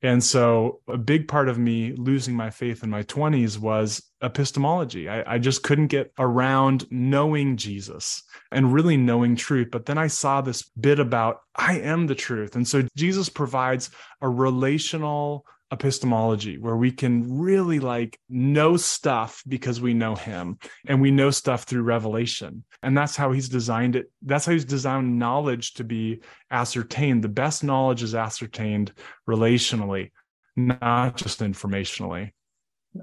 And 0.03 0.23
so 0.23 0.81
a 0.87 0.97
big 0.97 1.27
part 1.27 1.47
of 1.47 1.59
me 1.59 1.93
losing 1.95 2.35
my 2.35 2.49
faith 2.49 2.83
in 2.83 2.89
my 2.89 3.03
20s 3.03 3.59
was 3.59 4.01
epistemology. 4.23 5.07
I, 5.07 5.35
I, 5.35 5.37
just 5.37 5.61
couldn't 5.61 5.87
get 5.87 6.11
around 6.17 6.85
knowing 6.89 7.55
Jesus 7.55 8.23
and 8.51 8.73
really 8.73 8.97
knowing 8.97 9.35
truth. 9.35 9.69
But 9.71 9.85
then 9.85 9.99
I 9.99 10.07
saw 10.07 10.41
this 10.41 10.63
bit 10.63 10.99
about 10.99 11.41
I 11.55 11.79
am 11.79 12.07
the 12.07 12.15
truth. 12.15 12.55
And 12.55 12.67
so 12.67 12.87
Jesus 12.95 13.29
provides 13.29 13.91
a 14.21 14.29
relational 14.29 15.45
epistemology 15.71 16.57
where 16.57 16.75
we 16.75 16.91
can 16.91 17.39
really 17.39 17.79
like 17.79 18.19
know 18.29 18.77
stuff 18.77 19.43
because 19.47 19.79
we 19.79 19.93
know 19.93 20.15
him 20.15 20.57
and 20.87 21.01
we 21.01 21.11
know 21.11 21.31
stuff 21.31 21.63
through 21.63 21.83
revelation. 21.83 22.63
And 22.83 22.97
that's 22.97 23.15
how 23.15 23.31
he's 23.31 23.49
designed 23.49 23.95
it. 23.95 24.11
That's 24.21 24.45
how 24.45 24.51
he's 24.51 24.65
designed 24.65 25.17
knowledge 25.17 25.75
to 25.75 25.83
be 25.83 26.21
ascertained. 26.49 27.23
The 27.23 27.29
best 27.29 27.63
knowledge 27.63 28.03
is 28.03 28.15
ascertained 28.15 28.91
relationally 29.27 30.11
not 30.55 31.15
just 31.15 31.39
informationally 31.39 32.31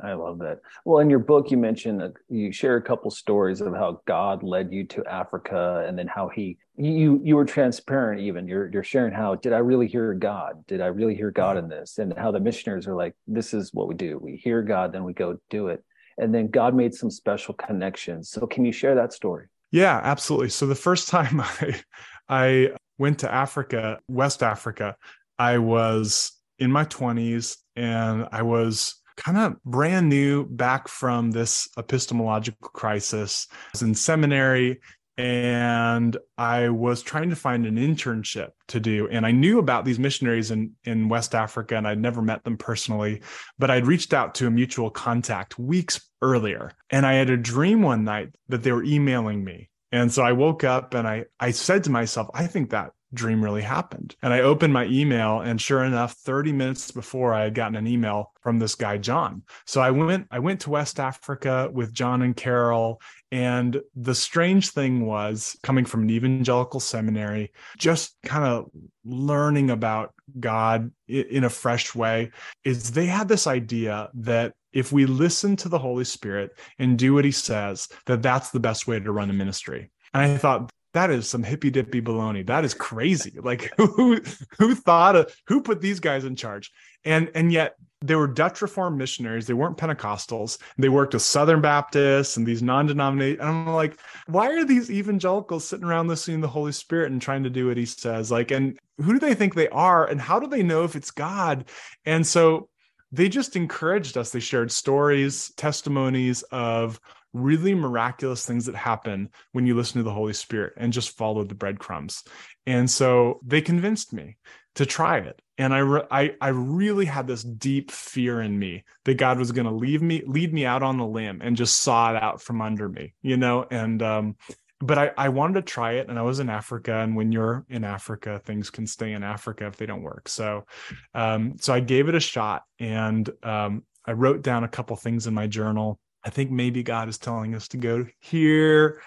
I 0.02 0.12
love 0.12 0.38
that. 0.40 0.60
Well, 0.84 1.00
in 1.00 1.08
your 1.08 1.18
book, 1.18 1.50
you 1.50 1.56
mentioned 1.56 2.02
you 2.28 2.52
share 2.52 2.76
a 2.76 2.82
couple 2.82 3.10
stories 3.10 3.60
of 3.60 3.74
how 3.74 4.02
God 4.06 4.42
led 4.42 4.72
you 4.72 4.84
to 4.88 5.04
Africa, 5.06 5.84
and 5.86 5.98
then 5.98 6.06
how 6.06 6.28
He 6.28 6.58
you 6.76 7.20
you 7.24 7.36
were 7.36 7.44
transparent. 7.44 8.20
Even 8.20 8.46
you're 8.46 8.70
you're 8.70 8.84
sharing 8.84 9.14
how 9.14 9.34
did 9.34 9.52
I 9.52 9.58
really 9.58 9.86
hear 9.86 10.12
God? 10.14 10.66
Did 10.66 10.80
I 10.80 10.86
really 10.86 11.14
hear 11.14 11.30
God 11.30 11.56
in 11.56 11.68
this? 11.68 11.98
And 11.98 12.12
how 12.16 12.30
the 12.30 12.40
missionaries 12.40 12.86
are 12.86 12.94
like, 12.94 13.14
this 13.26 13.54
is 13.54 13.72
what 13.72 13.88
we 13.88 13.94
do. 13.94 14.18
We 14.18 14.36
hear 14.36 14.62
God, 14.62 14.92
then 14.92 15.04
we 15.04 15.14
go 15.14 15.38
do 15.48 15.68
it, 15.68 15.82
and 16.18 16.34
then 16.34 16.48
God 16.48 16.74
made 16.74 16.94
some 16.94 17.10
special 17.10 17.54
connections. 17.54 18.30
So, 18.30 18.46
can 18.46 18.64
you 18.64 18.72
share 18.72 18.94
that 18.96 19.12
story? 19.12 19.46
Yeah, 19.70 20.00
absolutely. 20.02 20.50
So 20.50 20.66
the 20.66 20.74
first 20.74 21.08
time 21.08 21.40
I 21.40 21.80
I 22.28 22.68
went 22.98 23.20
to 23.20 23.32
Africa, 23.32 24.00
West 24.08 24.42
Africa, 24.42 24.96
I 25.38 25.58
was 25.58 26.32
in 26.58 26.72
my 26.72 26.84
20s 26.84 27.56
and 27.76 28.26
I 28.32 28.42
was 28.42 28.97
kind 29.18 29.36
of 29.36 29.62
brand 29.64 30.08
new 30.08 30.46
back 30.46 30.88
from 30.88 31.32
this 31.32 31.68
epistemological 31.76 32.68
crisis. 32.70 33.48
I 33.50 33.54
was 33.72 33.82
in 33.82 33.94
seminary 33.94 34.80
and 35.18 36.16
I 36.38 36.68
was 36.68 37.02
trying 37.02 37.30
to 37.30 37.36
find 37.36 37.66
an 37.66 37.76
internship 37.76 38.50
to 38.68 38.78
do. 38.78 39.08
And 39.08 39.26
I 39.26 39.32
knew 39.32 39.58
about 39.58 39.84
these 39.84 39.98
missionaries 39.98 40.52
in, 40.52 40.72
in 40.84 41.08
West 41.08 41.34
Africa 41.34 41.76
and 41.76 41.88
I'd 41.88 42.00
never 42.00 42.22
met 42.22 42.44
them 42.44 42.56
personally, 42.56 43.22
but 43.58 43.70
I'd 43.70 43.88
reached 43.88 44.14
out 44.14 44.36
to 44.36 44.46
a 44.46 44.50
mutual 44.50 44.90
contact 44.90 45.58
weeks 45.58 46.00
earlier. 46.22 46.70
And 46.88 47.04
I 47.04 47.14
had 47.14 47.30
a 47.30 47.36
dream 47.36 47.82
one 47.82 48.04
night 48.04 48.28
that 48.48 48.62
they 48.62 48.70
were 48.70 48.84
emailing 48.84 49.42
me. 49.42 49.68
And 49.90 50.12
so 50.12 50.22
I 50.22 50.32
woke 50.32 50.62
up 50.62 50.94
and 50.94 51.08
I, 51.08 51.24
I 51.40 51.50
said 51.50 51.84
to 51.84 51.90
myself, 51.90 52.28
I 52.32 52.46
think 52.46 52.70
that 52.70 52.92
dream 53.14 53.42
really 53.42 53.62
happened. 53.62 54.16
And 54.22 54.32
I 54.32 54.40
opened 54.40 54.72
my 54.72 54.86
email 54.86 55.40
and 55.40 55.60
sure 55.60 55.84
enough 55.84 56.12
30 56.14 56.52
minutes 56.52 56.90
before 56.90 57.34
I 57.34 57.44
had 57.44 57.54
gotten 57.54 57.76
an 57.76 57.86
email 57.86 58.32
from 58.42 58.58
this 58.58 58.74
guy 58.74 58.98
John. 58.98 59.42
So 59.66 59.80
I 59.80 59.90
went 59.90 60.26
I 60.30 60.38
went 60.38 60.60
to 60.62 60.70
West 60.70 61.00
Africa 61.00 61.70
with 61.72 61.92
John 61.92 62.22
and 62.22 62.36
Carol 62.36 63.00
And 63.30 63.80
the 63.94 64.14
strange 64.14 64.70
thing 64.70 65.04
was 65.04 65.56
coming 65.62 65.84
from 65.84 66.02
an 66.02 66.10
evangelical 66.10 66.80
seminary, 66.80 67.52
just 67.76 68.16
kind 68.24 68.44
of 68.44 68.70
learning 69.04 69.70
about 69.70 70.14
God 70.40 70.90
in 71.06 71.44
a 71.44 71.50
fresh 71.50 71.94
way, 71.94 72.30
is 72.64 72.90
they 72.90 73.06
had 73.06 73.28
this 73.28 73.46
idea 73.46 74.08
that 74.14 74.54
if 74.72 74.92
we 74.92 75.04
listen 75.04 75.56
to 75.56 75.68
the 75.68 75.78
Holy 75.78 76.04
Spirit 76.04 76.58
and 76.78 76.98
do 76.98 77.14
what 77.14 77.24
he 77.24 77.30
says, 77.30 77.88
that 78.06 78.22
that's 78.22 78.50
the 78.50 78.60
best 78.60 78.86
way 78.86 78.98
to 78.98 79.12
run 79.12 79.30
a 79.30 79.34
ministry. 79.34 79.90
And 80.14 80.32
I 80.32 80.36
thought, 80.38 80.70
that 80.98 81.10
is 81.10 81.28
some 81.28 81.44
hippy 81.44 81.70
dippy 81.70 82.02
baloney. 82.02 82.44
That 82.44 82.64
is 82.64 82.74
crazy. 82.74 83.38
Like 83.40 83.72
who 83.76 84.20
who 84.58 84.74
thought 84.74 85.14
of 85.14 85.34
who 85.46 85.62
put 85.62 85.80
these 85.80 86.00
guys 86.00 86.24
in 86.24 86.34
charge? 86.34 86.72
And 87.04 87.30
and 87.36 87.52
yet 87.52 87.76
they 88.00 88.16
were 88.16 88.26
Dutch 88.26 88.62
Reformed 88.62 88.98
missionaries. 88.98 89.46
They 89.46 89.54
weren't 89.54 89.76
Pentecostals. 89.76 90.58
They 90.76 90.88
worked 90.88 91.14
with 91.14 91.22
Southern 91.22 91.60
Baptists 91.60 92.36
and 92.36 92.46
these 92.46 92.62
non-denominational. 92.62 93.44
And 93.48 93.68
I'm 93.68 93.74
like, 93.74 93.98
why 94.26 94.50
are 94.50 94.64
these 94.64 94.88
evangelicals 94.88 95.66
sitting 95.66 95.84
around 95.84 96.06
listening 96.06 96.38
to 96.38 96.46
the 96.46 96.52
Holy 96.52 96.70
Spirit 96.70 97.10
and 97.10 97.20
trying 97.20 97.42
to 97.44 97.50
do 97.50 97.68
what 97.68 97.76
He 97.76 97.86
says? 97.86 98.30
Like, 98.30 98.50
and 98.50 98.78
who 98.98 99.12
do 99.12 99.18
they 99.18 99.34
think 99.34 99.54
they 99.54 99.68
are? 99.68 100.06
And 100.06 100.20
how 100.20 100.38
do 100.38 100.46
they 100.46 100.62
know 100.62 100.84
if 100.84 100.96
it's 100.96 101.10
God? 101.10 101.64
And 102.04 102.26
so 102.26 102.68
they 103.10 103.28
just 103.28 103.56
encouraged 103.56 104.16
us. 104.16 104.30
They 104.30 104.40
shared 104.40 104.70
stories, 104.70 105.52
testimonies 105.56 106.42
of 106.50 107.00
really 107.38 107.74
miraculous 107.74 108.44
things 108.44 108.66
that 108.66 108.74
happen 108.74 109.30
when 109.52 109.66
you 109.66 109.74
listen 109.74 109.98
to 109.98 110.02
the 110.02 110.12
Holy 110.12 110.32
Spirit 110.32 110.74
and 110.76 110.92
just 110.92 111.16
follow 111.16 111.44
the 111.44 111.54
breadcrumbs. 111.54 112.24
And 112.66 112.90
so 112.90 113.40
they 113.44 113.60
convinced 113.60 114.12
me 114.12 114.36
to 114.74 114.86
try 114.86 115.18
it. 115.18 115.40
And 115.56 115.74
I, 115.74 115.78
re- 115.78 116.06
I, 116.10 116.34
I 116.40 116.48
really 116.48 117.04
had 117.04 117.26
this 117.26 117.42
deep 117.42 117.90
fear 117.90 118.40
in 118.40 118.58
me 118.58 118.84
that 119.04 119.14
God 119.14 119.38
was 119.38 119.52
going 119.52 119.66
to 119.66 119.72
leave 119.72 120.02
me, 120.02 120.22
lead 120.26 120.52
me 120.52 120.64
out 120.64 120.82
on 120.82 121.00
a 121.00 121.08
limb 121.08 121.40
and 121.42 121.56
just 121.56 121.80
saw 121.80 122.14
it 122.14 122.22
out 122.22 122.40
from 122.40 122.60
under 122.60 122.88
me, 122.88 123.14
you 123.22 123.36
know? 123.36 123.66
And, 123.70 124.02
um, 124.02 124.36
but 124.80 124.98
I, 124.98 125.10
I 125.16 125.28
wanted 125.30 125.54
to 125.54 125.62
try 125.62 125.94
it 125.94 126.08
and 126.08 126.18
I 126.18 126.22
was 126.22 126.38
in 126.38 126.48
Africa. 126.48 126.94
And 126.94 127.16
when 127.16 127.32
you're 127.32 127.66
in 127.68 127.82
Africa, 127.82 128.40
things 128.44 128.70
can 128.70 128.86
stay 128.86 129.12
in 129.12 129.24
Africa 129.24 129.66
if 129.66 129.76
they 129.76 129.86
don't 129.86 130.02
work. 130.02 130.28
So, 130.28 130.66
um, 131.14 131.56
so 131.58 131.74
I 131.74 131.80
gave 131.80 132.08
it 132.08 132.14
a 132.14 132.20
shot 132.20 132.62
and, 132.78 133.28
um, 133.42 133.82
I 134.04 134.12
wrote 134.12 134.42
down 134.42 134.64
a 134.64 134.68
couple 134.68 134.96
things 134.96 135.26
in 135.26 135.34
my 135.34 135.46
journal. 135.48 136.00
I 136.28 136.30
think 136.30 136.50
maybe 136.50 136.82
God 136.82 137.08
is 137.08 137.16
telling 137.16 137.54
us 137.54 137.68
to 137.68 137.78
go 137.78 138.06
here 138.20 139.00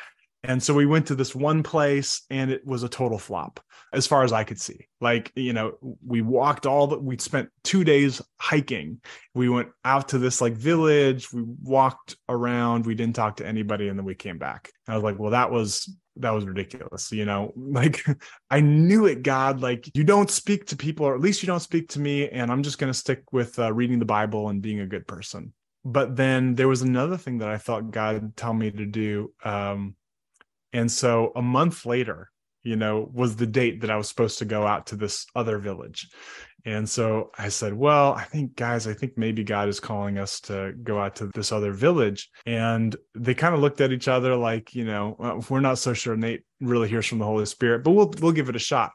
and 0.43 0.61
so 0.61 0.73
we 0.73 0.87
went 0.87 1.07
to 1.07 1.15
this 1.15 1.35
one 1.35 1.61
place 1.61 2.23
and 2.29 2.49
it 2.49 2.65
was 2.65 2.81
a 2.81 2.89
total 2.89 3.19
flop 3.19 3.59
as 3.93 4.07
far 4.07 4.23
as 4.23 4.33
I 4.33 4.43
could 4.43 4.59
see. 4.59 4.87
Like, 4.99 5.31
you 5.35 5.53
know, 5.53 5.77
we 6.05 6.21
walked 6.21 6.65
all 6.65 6.87
the, 6.87 6.97
we 6.97 7.17
spent 7.19 7.49
two 7.63 7.83
days 7.83 8.21
hiking. 8.39 9.01
We 9.35 9.49
went 9.49 9.69
out 9.85 10.09
to 10.09 10.17
this 10.17 10.41
like 10.41 10.53
village. 10.53 11.31
We 11.31 11.43
walked 11.43 12.15
around. 12.27 12.87
We 12.87 12.95
didn't 12.95 13.15
talk 13.15 13.37
to 13.37 13.45
anybody. 13.45 13.87
And 13.87 13.99
then 13.99 14.05
we 14.05 14.15
came 14.15 14.39
back. 14.39 14.71
I 14.87 14.95
was 14.95 15.03
like, 15.03 15.19
well, 15.19 15.31
that 15.31 15.51
was, 15.51 15.95
that 16.15 16.31
was 16.31 16.45
ridiculous. 16.45 17.11
You 17.11 17.25
know, 17.25 17.53
like 17.55 18.03
I 18.49 18.61
knew 18.61 19.05
it, 19.05 19.21
God, 19.21 19.61
like 19.61 19.91
you 19.93 20.03
don't 20.03 20.31
speak 20.31 20.65
to 20.67 20.75
people, 20.75 21.05
or 21.05 21.13
at 21.13 21.21
least 21.21 21.43
you 21.43 21.47
don't 21.47 21.59
speak 21.59 21.89
to 21.89 21.99
me. 21.99 22.29
And 22.29 22.51
I'm 22.51 22.63
just 22.63 22.79
going 22.79 22.91
to 22.91 22.97
stick 22.97 23.31
with 23.31 23.59
uh, 23.59 23.71
reading 23.71 23.99
the 23.99 24.05
Bible 24.05 24.49
and 24.49 24.59
being 24.59 24.79
a 24.79 24.87
good 24.87 25.05
person. 25.05 25.53
But 25.83 26.15
then 26.15 26.55
there 26.55 26.67
was 26.67 26.81
another 26.81 27.17
thing 27.17 27.39
that 27.39 27.49
I 27.49 27.57
thought 27.57 27.91
God 27.91 28.35
tell 28.37 28.53
me 28.53 28.71
to 28.71 28.85
do. 28.85 29.33
Um, 29.43 29.95
and 30.73 30.91
so 30.91 31.31
a 31.35 31.41
month 31.41 31.85
later, 31.85 32.29
you 32.63 32.75
know, 32.75 33.09
was 33.11 33.35
the 33.35 33.47
date 33.47 33.81
that 33.81 33.89
I 33.89 33.97
was 33.97 34.07
supposed 34.07 34.39
to 34.39 34.45
go 34.45 34.67
out 34.67 34.87
to 34.87 34.95
this 34.95 35.25
other 35.35 35.57
village. 35.57 36.09
And 36.63 36.87
so 36.87 37.31
I 37.37 37.49
said, 37.49 37.73
well, 37.73 38.13
I 38.13 38.23
think, 38.23 38.55
guys, 38.55 38.85
I 38.85 38.93
think 38.93 39.17
maybe 39.17 39.43
God 39.43 39.67
is 39.67 39.79
calling 39.79 40.19
us 40.19 40.39
to 40.41 40.73
go 40.83 40.99
out 40.99 41.15
to 41.15 41.31
this 41.33 41.51
other 41.51 41.71
village. 41.71 42.29
And 42.45 42.95
they 43.15 43.33
kind 43.33 43.55
of 43.55 43.61
looked 43.61 43.81
at 43.81 43.91
each 43.91 44.07
other 44.07 44.35
like, 44.35 44.75
you 44.75 44.85
know, 44.85 45.43
we're 45.49 45.59
not 45.59 45.79
so 45.79 45.93
sure 45.93 46.15
Nate 46.15 46.43
really 46.59 46.87
hears 46.87 47.07
from 47.07 47.17
the 47.17 47.25
Holy 47.25 47.47
Spirit, 47.47 47.83
but 47.83 47.91
we'll 47.91 48.13
we'll 48.21 48.31
give 48.31 48.49
it 48.49 48.55
a 48.55 48.59
shot. 48.59 48.91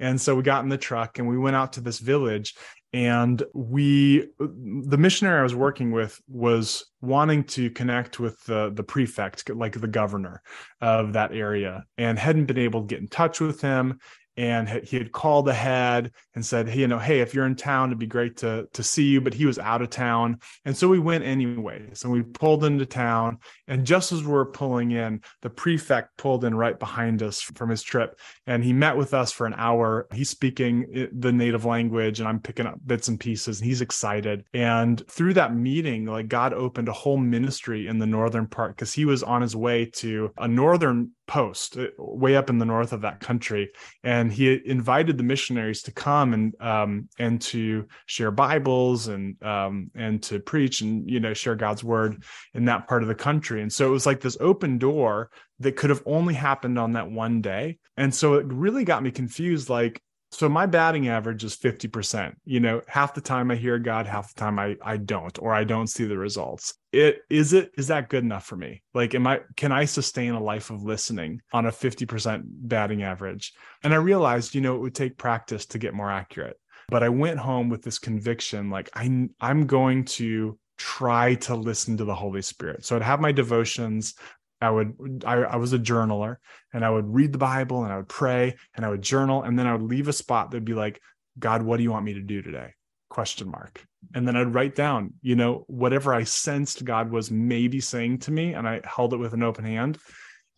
And 0.00 0.20
so 0.20 0.34
we 0.34 0.42
got 0.42 0.64
in 0.64 0.68
the 0.68 0.76
truck 0.76 1.18
and 1.20 1.28
we 1.28 1.38
went 1.38 1.54
out 1.54 1.74
to 1.74 1.80
this 1.80 2.00
village 2.00 2.54
and 2.94 3.42
we 3.54 4.28
the 4.38 4.96
missionary 4.96 5.40
i 5.40 5.42
was 5.42 5.54
working 5.54 5.90
with 5.90 6.20
was 6.28 6.92
wanting 7.02 7.42
to 7.42 7.68
connect 7.70 8.20
with 8.20 8.42
the 8.44 8.70
the 8.74 8.84
prefect 8.84 9.50
like 9.50 9.78
the 9.80 9.88
governor 9.88 10.40
of 10.80 11.12
that 11.12 11.32
area 11.32 11.84
and 11.98 12.20
hadn't 12.20 12.46
been 12.46 12.56
able 12.56 12.82
to 12.82 12.86
get 12.86 13.00
in 13.00 13.08
touch 13.08 13.40
with 13.40 13.60
him 13.60 13.98
and 14.36 14.68
he 14.68 14.96
had 14.96 15.12
called 15.12 15.48
ahead 15.48 16.10
and 16.34 16.44
said, 16.44 16.68
"Hey, 16.68 16.80
you 16.80 16.88
know, 16.88 16.98
hey, 16.98 17.20
if 17.20 17.34
you're 17.34 17.46
in 17.46 17.56
town, 17.56 17.90
it'd 17.90 17.98
be 17.98 18.06
great 18.06 18.38
to 18.38 18.68
to 18.72 18.82
see 18.82 19.04
you." 19.04 19.20
But 19.20 19.34
he 19.34 19.46
was 19.46 19.58
out 19.58 19.82
of 19.82 19.90
town, 19.90 20.38
and 20.64 20.76
so 20.76 20.88
we 20.88 20.98
went 20.98 21.24
anyway. 21.24 21.90
So 21.94 22.10
we 22.10 22.22
pulled 22.22 22.64
into 22.64 22.86
town, 22.86 23.38
and 23.68 23.86
just 23.86 24.12
as 24.12 24.22
we 24.24 24.34
are 24.34 24.44
pulling 24.44 24.90
in, 24.90 25.20
the 25.42 25.50
prefect 25.50 26.16
pulled 26.16 26.44
in 26.44 26.54
right 26.54 26.78
behind 26.78 27.22
us 27.22 27.40
from 27.40 27.70
his 27.70 27.82
trip, 27.82 28.18
and 28.46 28.64
he 28.64 28.72
met 28.72 28.96
with 28.96 29.14
us 29.14 29.32
for 29.32 29.46
an 29.46 29.54
hour. 29.56 30.08
He's 30.12 30.30
speaking 30.30 30.86
eh, 30.94 31.06
the 31.12 31.32
native 31.32 31.64
language, 31.64 32.20
and 32.20 32.28
I'm 32.28 32.40
picking 32.40 32.66
up 32.66 32.78
bits 32.84 33.08
and 33.08 33.20
pieces. 33.20 33.60
And 33.60 33.68
he's 33.68 33.80
excited, 33.80 34.44
and 34.52 35.06
through 35.08 35.34
that 35.34 35.54
meeting, 35.54 36.06
like 36.06 36.28
God 36.28 36.52
opened 36.52 36.88
a 36.88 36.92
whole 36.92 37.18
ministry 37.18 37.86
in 37.86 37.98
the 37.98 38.06
northern 38.06 38.46
part 38.46 38.76
because 38.76 38.92
he 38.92 39.04
was 39.04 39.22
on 39.22 39.42
his 39.42 39.54
way 39.54 39.86
to 39.86 40.32
a 40.38 40.48
northern 40.48 41.12
post 41.26 41.76
uh, 41.76 41.86
way 41.98 42.36
up 42.36 42.50
in 42.50 42.58
the 42.58 42.64
north 42.64 42.92
of 42.92 43.02
that 43.02 43.20
country. 43.20 43.70
And 44.02 44.32
he 44.32 44.60
invited 44.66 45.16
the 45.16 45.24
missionaries 45.24 45.82
to 45.82 45.92
come 45.92 46.34
and 46.34 46.60
um, 46.60 47.08
and 47.18 47.40
to 47.42 47.86
share 48.06 48.30
bibles 48.30 49.08
and 49.08 49.42
um, 49.42 49.90
and 49.94 50.22
to 50.24 50.40
preach 50.40 50.80
and 50.80 51.08
you 51.08 51.20
know 51.20 51.34
share 51.34 51.54
god's 51.54 51.84
word 51.84 52.22
in 52.54 52.64
that 52.66 52.88
part 52.88 53.02
of 53.02 53.08
the 53.08 53.14
country. 53.14 53.62
And 53.62 53.72
so 53.72 53.86
it 53.86 53.90
was 53.90 54.06
like 54.06 54.20
this 54.20 54.36
open 54.40 54.78
door 54.78 55.30
that 55.60 55.76
could 55.76 55.90
have 55.90 56.02
only 56.06 56.34
happened 56.34 56.78
on 56.78 56.92
that 56.92 57.10
one 57.10 57.40
day. 57.40 57.78
And 57.96 58.14
so 58.14 58.34
it 58.34 58.46
really 58.46 58.84
got 58.84 59.02
me 59.02 59.10
confused 59.10 59.68
like 59.68 60.02
so 60.34 60.48
my 60.48 60.66
batting 60.66 61.08
average 61.08 61.44
is 61.44 61.56
50%. 61.56 62.34
You 62.44 62.58
know, 62.58 62.82
half 62.88 63.14
the 63.14 63.20
time 63.20 63.50
I 63.50 63.54
hear 63.54 63.78
God, 63.78 64.06
half 64.06 64.34
the 64.34 64.40
time 64.40 64.58
I 64.58 64.76
I 64.82 64.96
don't 64.96 65.38
or 65.38 65.54
I 65.54 65.62
don't 65.62 65.86
see 65.86 66.04
the 66.04 66.18
results. 66.18 66.74
It 66.92 67.20
is 67.30 67.52
it 67.52 67.70
is 67.78 67.86
that 67.86 68.08
good 68.08 68.24
enough 68.24 68.44
for 68.44 68.56
me? 68.56 68.82
Like 68.94 69.14
am 69.14 69.26
I 69.26 69.40
can 69.56 69.70
I 69.70 69.84
sustain 69.84 70.34
a 70.34 70.42
life 70.42 70.70
of 70.70 70.82
listening 70.82 71.40
on 71.52 71.66
a 71.66 71.70
50% 71.70 72.42
batting 72.44 73.04
average? 73.04 73.52
And 73.84 73.94
I 73.94 73.98
realized, 73.98 74.54
you 74.54 74.60
know, 74.60 74.74
it 74.74 74.80
would 74.80 74.94
take 74.94 75.16
practice 75.18 75.66
to 75.66 75.78
get 75.78 75.94
more 75.94 76.10
accurate. 76.10 76.58
But 76.88 77.02
I 77.02 77.08
went 77.08 77.38
home 77.38 77.68
with 77.68 77.82
this 77.82 77.98
conviction 77.98 78.70
like 78.70 78.90
I 78.94 79.28
I'm 79.40 79.66
going 79.66 80.04
to 80.16 80.58
try 80.76 81.34
to 81.34 81.54
listen 81.54 81.96
to 81.96 82.04
the 82.04 82.14
Holy 82.14 82.42
Spirit. 82.42 82.84
So 82.84 82.96
I'd 82.96 83.02
have 83.02 83.20
my 83.20 83.32
devotions. 83.32 84.14
I 84.60 84.70
would 84.70 85.24
I, 85.26 85.34
I, 85.34 85.56
was 85.56 85.72
a 85.72 85.78
journaler 85.78 86.36
and 86.72 86.84
I 86.84 86.90
would 86.90 87.12
read 87.12 87.32
the 87.32 87.38
Bible 87.38 87.84
and 87.84 87.92
I 87.92 87.96
would 87.96 88.08
pray 88.08 88.56
and 88.74 88.84
I 88.84 88.88
would 88.88 89.02
journal 89.02 89.42
and 89.42 89.58
then 89.58 89.66
I 89.66 89.72
would 89.72 89.82
leave 89.82 90.08
a 90.08 90.12
spot 90.12 90.50
that'd 90.50 90.64
be 90.64 90.74
like, 90.74 91.00
God, 91.38 91.62
what 91.62 91.76
do 91.76 91.82
you 91.82 91.90
want 91.90 92.04
me 92.04 92.14
to 92.14 92.20
do 92.20 92.40
today? 92.40 92.70
Question 93.10 93.50
mark. 93.50 93.84
And 94.14 94.26
then 94.26 94.36
I'd 94.36 94.54
write 94.54 94.74
down, 94.74 95.14
you 95.22 95.36
know, 95.36 95.64
whatever 95.66 96.14
I 96.14 96.24
sensed 96.24 96.84
God 96.84 97.10
was 97.10 97.30
maybe 97.30 97.80
saying 97.80 98.18
to 98.20 98.30
me, 98.30 98.54
and 98.54 98.68
I 98.68 98.80
held 98.84 99.14
it 99.14 99.18
with 99.18 99.32
an 99.32 99.42
open 99.42 99.64
hand. 99.64 99.98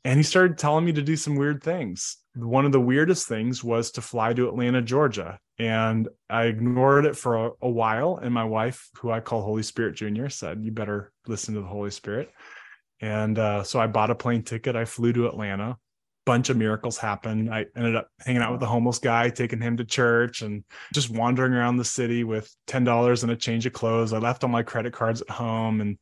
And 0.05 0.19
he 0.19 0.23
started 0.23 0.57
telling 0.57 0.85
me 0.85 0.93
to 0.93 1.03
do 1.03 1.17
some 1.17 1.35
weird 1.35 1.63
things. 1.63 2.19
One 2.37 2.65
of 2.65 2.73
the 2.73 2.81
weirdest 2.81 3.27
things 3.27 3.65
was 3.65 3.91
to 3.93 4.01
fly 4.01 4.33
to 4.35 4.49
Atlanta, 4.49 4.81
Georgia. 4.81 5.41
And 5.59 6.09
I 6.31 6.45
ignored 6.45 7.07
it 7.07 7.17
for 7.17 7.47
a, 7.47 7.51
a 7.63 7.69
while. 7.69 8.19
And 8.23 8.33
my 8.33 8.45
wife, 8.45 8.89
who 8.99 9.11
I 9.11 9.21
call 9.21 9.43
Holy 9.43 9.65
Spirit 9.65 9.97
Jr., 9.97 10.29
said, 10.29 10.63
You 10.63 10.71
better 10.71 11.13
listen 11.27 11.55
to 11.55 11.61
the 11.61 11.67
Holy 11.67 11.91
Spirit. 11.91 12.31
And 13.01 13.39
uh, 13.39 13.63
so 13.63 13.79
I 13.79 13.87
bought 13.87 14.11
a 14.11 14.15
plane 14.15 14.43
ticket. 14.43 14.77
I 14.77 14.85
flew 14.85 15.13
to 15.13 15.27
Atlanta. 15.27 15.77
Bunch 16.25 16.51
of 16.51 16.57
miracles 16.57 16.99
happened. 16.99 17.55
I 17.55 17.67
ended 17.77 17.95
up 17.95 18.09
hanging 18.21 18.43
out 18.43 18.51
with 18.51 18.61
the 18.61 18.67
homeless 18.67 18.99
guy, 18.99 19.31
taking 19.31 19.61
him 19.61 19.77
to 19.77 19.85
church, 19.85 20.43
and 20.43 20.65
just 20.93 21.11
wandering 21.11 21.53
around 21.53 21.77
the 21.77 21.85
city 21.85 22.25
with 22.25 22.53
ten 22.67 22.83
dollars 22.83 23.23
and 23.23 23.31
a 23.31 23.37
change 23.37 23.65
of 23.65 23.73
clothes. 23.73 24.13
I 24.13 24.19
left 24.19 24.43
all 24.43 24.51
my 24.51 24.65
credit 24.65 24.93
cards 24.93 25.21
at 25.21 25.31
home, 25.31 25.81
and 25.81 25.99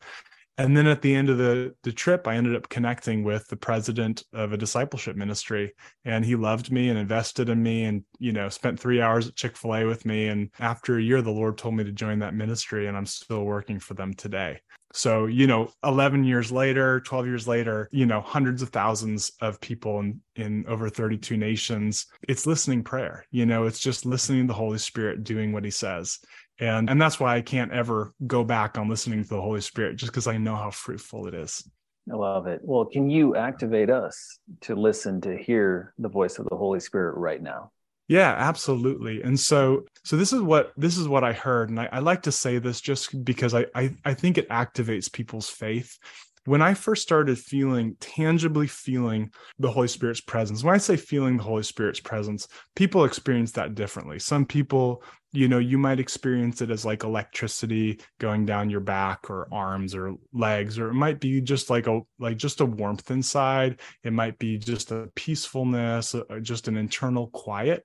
and 0.56 0.76
then 0.76 0.86
at 0.86 1.02
the 1.02 1.14
end 1.14 1.28
of 1.28 1.38
the 1.38 1.74
the 1.82 1.92
trip, 1.92 2.26
I 2.26 2.36
ended 2.36 2.54
up 2.54 2.68
connecting 2.68 3.24
with 3.24 3.46
the 3.48 3.56
president 3.56 4.22
of 4.32 4.52
a 4.52 4.56
discipleship 4.56 5.16
ministry, 5.16 5.74
and 6.04 6.24
he 6.24 6.36
loved 6.36 6.70
me 6.70 6.88
and 6.88 6.98
invested 6.98 7.48
in 7.48 7.62
me, 7.62 7.84
and 7.84 8.04
you 8.18 8.32
know 8.32 8.48
spent 8.48 8.78
three 8.78 9.00
hours 9.00 9.28
at 9.28 9.36
Chick 9.36 9.56
Fil 9.56 9.74
A 9.74 9.84
with 9.84 10.04
me. 10.04 10.28
And 10.28 10.50
after 10.60 10.96
a 10.98 11.02
year, 11.02 11.22
the 11.22 11.30
Lord 11.30 11.58
told 11.58 11.74
me 11.74 11.84
to 11.84 11.92
join 11.92 12.20
that 12.20 12.34
ministry, 12.34 12.86
and 12.86 12.96
I'm 12.96 13.06
still 13.06 13.44
working 13.44 13.80
for 13.80 13.94
them 13.94 14.14
today. 14.14 14.60
So, 14.96 15.26
you 15.26 15.48
know, 15.48 15.72
11 15.82 16.22
years 16.22 16.52
later, 16.52 17.00
12 17.00 17.26
years 17.26 17.48
later, 17.48 17.88
you 17.90 18.06
know, 18.06 18.20
hundreds 18.20 18.62
of 18.62 18.68
thousands 18.68 19.32
of 19.40 19.60
people 19.60 19.98
in, 19.98 20.20
in 20.36 20.64
over 20.68 20.88
32 20.88 21.36
nations. 21.36 22.06
It's 22.28 22.46
listening 22.46 22.84
prayer. 22.84 23.26
You 23.32 23.44
know, 23.44 23.64
it's 23.64 23.80
just 23.80 24.06
listening 24.06 24.42
to 24.42 24.46
the 24.46 24.56
Holy 24.56 24.78
Spirit 24.78 25.24
doing 25.24 25.52
what 25.52 25.64
he 25.64 25.72
says. 25.72 26.20
And 26.60 26.88
and 26.88 27.00
that's 27.00 27.18
why 27.18 27.36
I 27.36 27.40
can't 27.40 27.72
ever 27.72 28.12
go 28.26 28.44
back 28.44 28.78
on 28.78 28.88
listening 28.88 29.22
to 29.22 29.28
the 29.28 29.40
Holy 29.40 29.60
Spirit 29.60 29.96
just 29.96 30.12
because 30.12 30.26
I 30.26 30.36
know 30.36 30.54
how 30.54 30.70
fruitful 30.70 31.26
it 31.26 31.34
is. 31.34 31.68
I 32.10 32.16
love 32.16 32.46
it. 32.46 32.60
Well, 32.62 32.84
can 32.84 33.08
you 33.10 33.34
activate 33.34 33.90
us 33.90 34.38
to 34.62 34.74
listen 34.74 35.20
to 35.22 35.36
hear 35.36 35.94
the 35.98 36.08
voice 36.08 36.38
of 36.38 36.46
the 36.48 36.56
Holy 36.56 36.80
Spirit 36.80 37.16
right 37.16 37.42
now? 37.42 37.72
Yeah, 38.06 38.34
absolutely. 38.36 39.22
And 39.22 39.40
so 39.40 39.84
so 40.04 40.16
this 40.16 40.32
is 40.32 40.42
what 40.42 40.72
this 40.76 40.98
is 40.98 41.08
what 41.08 41.24
I 41.24 41.32
heard. 41.32 41.70
And 41.70 41.80
I, 41.80 41.88
I 41.90 41.98
like 42.00 42.22
to 42.22 42.32
say 42.32 42.58
this 42.58 42.80
just 42.80 43.24
because 43.24 43.54
I, 43.54 43.66
I 43.74 43.96
I 44.04 44.14
think 44.14 44.36
it 44.36 44.48
activates 44.50 45.10
people's 45.10 45.48
faith. 45.48 45.98
When 46.46 46.60
I 46.60 46.74
first 46.74 47.02
started 47.02 47.38
feeling 47.38 47.96
tangibly 48.00 48.66
feeling 48.66 49.30
the 49.58 49.70
Holy 49.70 49.88
Spirit's 49.88 50.20
presence, 50.20 50.62
when 50.62 50.74
I 50.74 50.78
say 50.78 50.96
feeling 50.96 51.36
the 51.36 51.42
Holy 51.42 51.62
Spirit's 51.62 52.00
presence, 52.00 52.48
people 52.76 53.04
experience 53.04 53.52
that 53.52 53.74
differently. 53.74 54.18
Some 54.18 54.44
people, 54.44 55.02
you 55.32 55.48
know, 55.48 55.58
you 55.58 55.78
might 55.78 56.00
experience 56.00 56.60
it 56.60 56.70
as 56.70 56.84
like 56.84 57.02
electricity 57.02 58.00
going 58.18 58.44
down 58.44 58.68
your 58.68 58.80
back 58.80 59.30
or 59.30 59.48
arms 59.52 59.94
or 59.94 60.14
legs, 60.32 60.78
or 60.78 60.90
it 60.90 60.94
might 60.94 61.18
be 61.18 61.40
just 61.40 61.70
like 61.70 61.86
a 61.86 62.00
like 62.18 62.36
just 62.36 62.60
a 62.60 62.66
warmth 62.66 63.10
inside. 63.10 63.80
It 64.02 64.12
might 64.12 64.38
be 64.38 64.58
just 64.58 64.90
a 64.90 65.08
peacefulness, 65.14 66.14
uh, 66.14 66.40
just 66.42 66.68
an 66.68 66.76
internal 66.76 67.28
quiet 67.28 67.84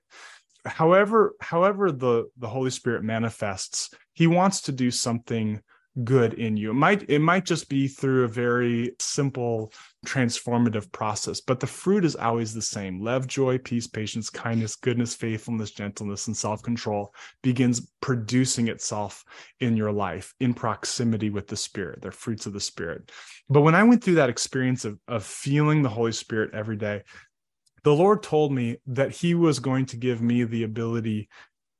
however 0.66 1.34
however 1.40 1.90
the 1.90 2.26
the 2.36 2.46
holy 2.46 2.68
spirit 2.68 3.02
manifests 3.02 3.94
he 4.12 4.26
wants 4.26 4.60
to 4.60 4.72
do 4.72 4.90
something 4.90 5.58
good 6.04 6.34
in 6.34 6.56
you. 6.56 6.70
It 6.70 6.74
might 6.74 7.08
it 7.08 7.18
might 7.20 7.44
just 7.44 7.68
be 7.68 7.88
through 7.88 8.24
a 8.24 8.28
very 8.28 8.92
simple 8.98 9.72
transformative 10.06 10.90
process, 10.92 11.40
but 11.40 11.60
the 11.60 11.66
fruit 11.66 12.04
is 12.04 12.16
always 12.16 12.54
the 12.54 12.62
same. 12.62 13.02
Love, 13.02 13.26
joy, 13.26 13.58
peace, 13.58 13.86
patience, 13.86 14.30
kindness, 14.30 14.76
goodness, 14.76 15.14
faithfulness, 15.14 15.70
gentleness 15.70 16.26
and 16.26 16.36
self-control 16.36 17.14
begins 17.42 17.90
producing 18.00 18.68
itself 18.68 19.24
in 19.60 19.76
your 19.76 19.92
life 19.92 20.34
in 20.40 20.54
proximity 20.54 21.30
with 21.30 21.46
the 21.46 21.56
spirit. 21.56 22.00
They're 22.02 22.12
fruits 22.12 22.46
of 22.46 22.52
the 22.52 22.60
spirit. 22.60 23.12
But 23.48 23.62
when 23.62 23.74
I 23.74 23.82
went 23.82 24.02
through 24.02 24.14
that 24.14 24.30
experience 24.30 24.84
of 24.84 24.98
of 25.08 25.24
feeling 25.24 25.82
the 25.82 25.88
Holy 25.88 26.12
Spirit 26.12 26.54
every 26.54 26.76
day, 26.76 27.02
the 27.82 27.94
Lord 27.94 28.22
told 28.22 28.52
me 28.52 28.76
that 28.86 29.10
he 29.10 29.34
was 29.34 29.58
going 29.58 29.86
to 29.86 29.96
give 29.96 30.20
me 30.20 30.44
the 30.44 30.64
ability 30.64 31.28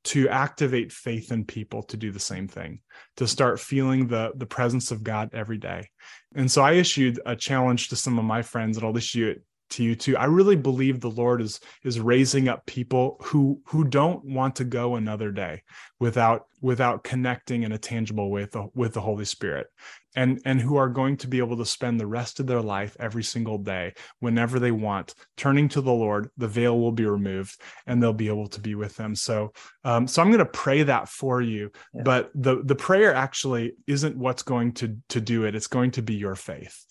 to 0.03 0.27
activate 0.29 0.91
faith 0.91 1.31
in 1.31 1.45
people 1.45 1.83
to 1.83 1.97
do 1.97 2.11
the 2.11 2.19
same 2.19 2.47
thing 2.47 2.79
to 3.17 3.27
start 3.27 3.59
feeling 3.59 4.07
the 4.07 4.31
the 4.35 4.45
presence 4.45 4.91
of 4.91 5.03
god 5.03 5.29
every 5.33 5.57
day. 5.57 5.89
And 6.35 6.49
so 6.49 6.61
i 6.61 6.73
issued 6.73 7.19
a 7.25 7.35
challenge 7.35 7.89
to 7.89 7.95
some 7.95 8.17
of 8.17 8.25
my 8.25 8.41
friends 8.41 8.77
and 8.77 8.85
i'll 8.85 8.97
issue 8.97 9.27
it 9.27 9.43
to 9.71 9.83
you 9.83 9.95
too. 9.95 10.17
I 10.17 10.25
really 10.25 10.55
believe 10.55 10.99
the 10.99 11.09
lord 11.09 11.41
is 11.41 11.59
is 11.83 11.99
raising 11.99 12.47
up 12.47 12.65
people 12.65 13.17
who 13.21 13.61
who 13.65 13.83
don't 13.83 14.23
want 14.25 14.55
to 14.57 14.63
go 14.63 14.95
another 14.95 15.31
day 15.31 15.63
without 15.99 16.45
without 16.61 17.03
connecting 17.03 17.63
in 17.63 17.71
a 17.71 17.77
tangible 17.77 18.29
way 18.29 18.41
with 18.41 18.51
the, 18.51 18.67
with 18.75 18.93
the 18.93 19.01
holy 19.01 19.25
spirit 19.25 19.67
and 20.15 20.41
and 20.45 20.59
who 20.59 20.75
are 20.75 20.89
going 20.89 21.17
to 21.17 21.27
be 21.27 21.39
able 21.39 21.57
to 21.57 21.65
spend 21.65 21.99
the 21.99 22.05
rest 22.05 22.39
of 22.39 22.47
their 22.47 22.61
life 22.61 22.95
every 22.99 23.23
single 23.23 23.57
day 23.57 23.93
whenever 24.19 24.59
they 24.59 24.71
want 24.71 25.15
turning 25.37 25.69
to 25.69 25.81
the 25.81 25.91
lord 25.91 26.29
the 26.37 26.47
veil 26.47 26.79
will 26.79 26.91
be 26.91 27.05
removed 27.05 27.59
and 27.87 28.01
they'll 28.01 28.13
be 28.13 28.27
able 28.27 28.47
to 28.47 28.59
be 28.59 28.75
with 28.75 28.95
them 28.97 29.15
so 29.15 29.51
um, 29.83 30.07
so 30.07 30.21
i'm 30.21 30.29
going 30.29 30.39
to 30.39 30.45
pray 30.45 30.83
that 30.83 31.07
for 31.07 31.41
you 31.41 31.71
yeah. 31.93 32.01
but 32.03 32.29
the 32.35 32.61
the 32.63 32.75
prayer 32.75 33.13
actually 33.13 33.73
isn't 33.87 34.17
what's 34.17 34.43
going 34.43 34.71
to 34.71 34.97
to 35.09 35.21
do 35.21 35.45
it. 35.45 35.55
It's 35.55 35.67
going 35.67 35.91
to 35.91 36.01
be 36.01 36.15
your 36.15 36.35
faith 36.35 36.85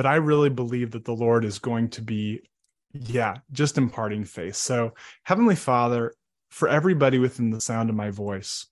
but 0.00 0.06
i 0.06 0.14
really 0.16 0.48
believe 0.48 0.92
that 0.92 1.04
the 1.04 1.14
lord 1.14 1.44
is 1.44 1.58
going 1.58 1.88
to 1.88 2.00
be 2.00 2.40
yeah 2.92 3.36
just 3.52 3.76
imparting 3.76 4.24
faith 4.24 4.56
so 4.56 4.94
heavenly 5.24 5.56
father 5.56 6.14
for 6.50 6.68
everybody 6.68 7.18
within 7.18 7.50
the 7.50 7.60
sound 7.60 7.90
of 7.90 7.94
my 7.94 8.10
voice 8.10 8.66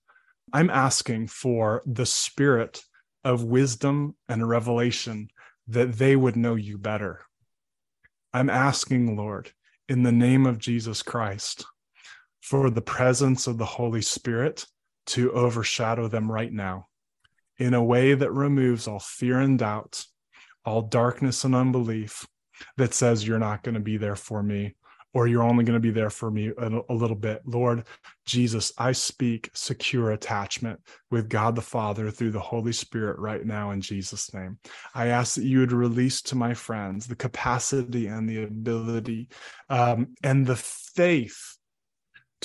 i'm 0.53 0.69
asking 0.69 1.27
for 1.27 1.83
the 1.85 2.05
spirit 2.05 2.81
of 3.23 3.43
wisdom 3.43 4.15
and 4.27 4.47
revelation 4.47 5.29
that 5.67 5.93
they 5.93 6.15
would 6.15 6.35
know 6.35 6.55
you 6.55 6.77
better. 6.77 7.21
I'm 8.33 8.49
asking, 8.49 9.15
Lord, 9.15 9.51
in 9.87 10.03
the 10.03 10.11
name 10.11 10.45
of 10.45 10.57
Jesus 10.57 11.01
Christ, 11.01 11.65
for 12.41 12.69
the 12.69 12.81
presence 12.81 13.47
of 13.47 13.57
the 13.57 13.65
Holy 13.65 14.01
Spirit 14.01 14.65
to 15.07 15.31
overshadow 15.31 16.07
them 16.07 16.31
right 16.31 16.51
now 16.51 16.87
in 17.57 17.73
a 17.73 17.83
way 17.83 18.13
that 18.13 18.31
removes 18.31 18.87
all 18.87 18.99
fear 18.99 19.39
and 19.39 19.59
doubt, 19.59 20.05
all 20.69 20.83
darkness 20.83 21.43
and 21.43 21.55
unbelief 21.55 22.27
that 22.77 22.93
says 22.93 23.25
you're 23.25 23.39
not 23.39 23.63
going 23.63 23.73
to 23.73 23.81
be 23.81 23.97
there 23.97 24.15
for 24.15 24.43
me 24.43 24.75
or 25.13 25.27
you're 25.27 25.43
only 25.43 25.63
going 25.63 25.75
to 25.75 25.79
be 25.79 25.89
there 25.89 26.11
for 26.11 26.29
me 26.29 26.51
a, 26.55 26.79
a, 26.89 26.93
little 26.93 27.15
bit. 27.15 27.41
Lord 27.43 27.85
Jesus, 28.27 28.71
I 28.77 28.91
speak 28.91 29.49
secure 29.55 30.11
attachment 30.11 30.79
with 31.09 31.29
God 31.29 31.55
the 31.55 31.63
Father 31.63 32.11
through 32.11 32.29
the 32.31 32.39
Holy 32.39 32.71
Spirit 32.71 33.17
right 33.17 33.43
now 33.43 33.71
in 33.71 33.81
Jesus' 33.81 34.31
name. 34.33 34.59
I 34.93 35.07
ask 35.07 35.35
that 35.35 35.45
you 35.45 35.59
would 35.59 35.71
release 35.71 36.21
to 36.23 36.35
my 36.35 36.53
friends 36.53 37.07
the 37.07 37.15
capacity 37.15 38.05
and 38.05 38.29
the 38.29 38.43
ability 38.43 39.29
um, 39.69 40.09
and 40.23 40.45
the 40.45 40.57
faith 40.57 41.57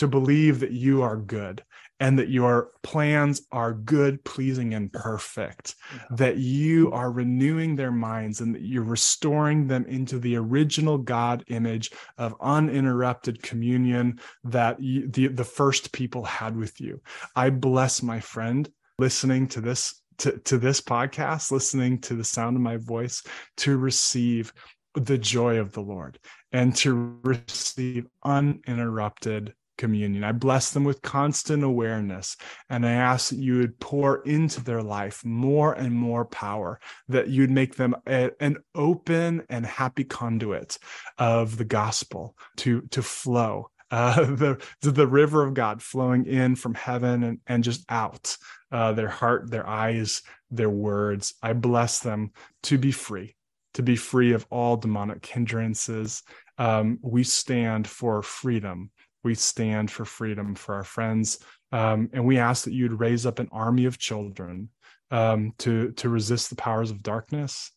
to 0.04 0.08
believe 0.08 0.60
that 0.60 0.72
you 0.72 1.02
are 1.02 1.16
good 1.16 1.64
and 1.98 2.18
that 2.18 2.28
your 2.28 2.70
plans 2.82 3.46
are 3.52 3.72
good, 3.72 4.22
pleasing, 4.24 4.74
and 4.74 4.92
perfect, 4.92 5.76
yeah. 5.92 6.02
that 6.10 6.36
you 6.36 6.92
are 6.92 7.10
renewing 7.10 7.74
their 7.74 7.92
minds 7.92 8.40
and 8.40 8.54
that 8.54 8.60
you're 8.60 8.84
restoring 8.84 9.66
them 9.66 9.86
into 9.86 10.18
the 10.18 10.36
original 10.36 10.98
God 10.98 11.44
image 11.46 11.90
of 12.18 12.34
uninterrupted 12.40 13.42
communion 13.42 14.20
that 14.44 14.78
you, 14.82 15.08
the, 15.08 15.28
the 15.28 15.44
first 15.44 15.92
people 15.92 16.24
had 16.24 16.54
with 16.54 16.80
you. 16.80 17.00
I 17.34 17.48
bless 17.48 18.02
my 18.02 18.20
friend 18.20 18.68
listening 18.98 19.48
to 19.48 19.60
this 19.60 20.02
to, 20.18 20.38
to 20.40 20.58
this 20.58 20.80
podcast, 20.80 21.50
listening 21.50 22.00
to 22.02 22.14
the 22.14 22.24
sound 22.24 22.56
of 22.56 22.62
my 22.62 22.76
voice, 22.76 23.22
to 23.58 23.76
receive 23.78 24.52
the 24.94 25.18
joy 25.18 25.58
of 25.58 25.72
the 25.72 25.80
Lord 25.80 26.18
and 26.52 26.74
to 26.76 27.18
receive 27.24 28.06
uninterrupted 28.22 29.54
communion. 29.76 30.24
I 30.24 30.32
bless 30.32 30.70
them 30.70 30.84
with 30.84 31.02
constant 31.02 31.62
awareness. 31.62 32.36
And 32.68 32.86
I 32.86 32.92
ask 32.92 33.30
that 33.30 33.38
you 33.38 33.58
would 33.58 33.78
pour 33.80 34.22
into 34.22 34.62
their 34.62 34.82
life 34.82 35.24
more 35.24 35.72
and 35.72 35.92
more 35.92 36.24
power, 36.24 36.80
that 37.08 37.28
you'd 37.28 37.50
make 37.50 37.76
them 37.76 37.94
a, 38.06 38.30
an 38.40 38.58
open 38.74 39.42
and 39.48 39.66
happy 39.66 40.04
conduit 40.04 40.78
of 41.18 41.56
the 41.56 41.64
gospel 41.64 42.36
to, 42.58 42.82
to 42.90 43.02
flow. 43.02 43.70
Uh, 43.90 44.24
the, 44.24 44.64
the 44.80 45.06
river 45.06 45.42
of 45.42 45.54
God 45.54 45.82
flowing 45.82 46.26
in 46.26 46.56
from 46.56 46.74
heaven 46.74 47.22
and, 47.22 47.40
and 47.46 47.64
just 47.64 47.84
out, 47.88 48.36
uh, 48.72 48.92
their 48.92 49.08
heart, 49.08 49.50
their 49.50 49.66
eyes, 49.66 50.22
their 50.50 50.70
words. 50.70 51.34
I 51.42 51.52
bless 51.52 52.00
them 52.00 52.32
to 52.64 52.78
be 52.78 52.92
free, 52.92 53.36
to 53.74 53.82
be 53.82 53.96
free 53.96 54.32
of 54.32 54.46
all 54.50 54.76
demonic 54.76 55.24
hindrances. 55.24 56.22
Um, 56.58 56.98
we 57.02 57.24
stand 57.24 57.86
for 57.86 58.22
freedom 58.22 58.90
we 59.24 59.34
stand 59.34 59.90
for 59.90 60.04
freedom 60.04 60.54
for 60.54 60.74
our 60.74 60.84
friends. 60.84 61.38
Um, 61.72 62.10
and 62.12 62.24
we 62.24 62.38
ask 62.38 62.64
that 62.64 62.74
you'd 62.74 63.00
raise 63.00 63.26
up 63.26 63.38
an 63.38 63.48
army 63.50 63.86
of 63.86 63.98
children 63.98 64.68
um, 65.10 65.52
to, 65.58 65.92
to 65.92 66.08
resist 66.08 66.50
the 66.50 66.56
powers 66.56 66.90
of 66.90 67.02
darkness 67.02 67.72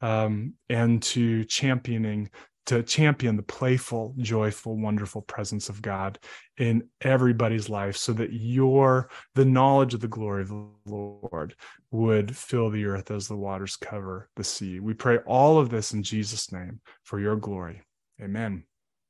um, 0.00 0.54
and 0.68 1.02
to 1.02 1.44
championing 1.44 2.30
to 2.66 2.82
champion 2.82 3.36
the 3.36 3.42
playful, 3.42 4.14
joyful, 4.18 4.76
wonderful 4.76 5.22
presence 5.22 5.68
of 5.68 5.82
God 5.82 6.18
in 6.58 6.88
everybody's 7.00 7.68
life 7.68 7.96
so 7.96 8.12
that 8.12 8.32
your 8.32 9.08
the 9.34 9.44
knowledge 9.44 9.94
of 9.94 10.00
the 10.00 10.08
glory 10.08 10.42
of 10.42 10.48
the 10.48 10.68
Lord 10.86 11.56
would 11.90 12.36
fill 12.36 12.70
the 12.70 12.84
earth 12.84 13.10
as 13.10 13.26
the 13.26 13.36
waters 13.36 13.76
cover 13.76 14.28
the 14.36 14.44
sea. 14.44 14.78
We 14.78 14.94
pray 14.94 15.18
all 15.26 15.58
of 15.58 15.70
this 15.70 15.92
in 15.92 16.02
Jesus' 16.02 16.52
name 16.52 16.80
for 17.02 17.18
your 17.18 17.36
glory. 17.36 17.82
Amen. 18.22 18.64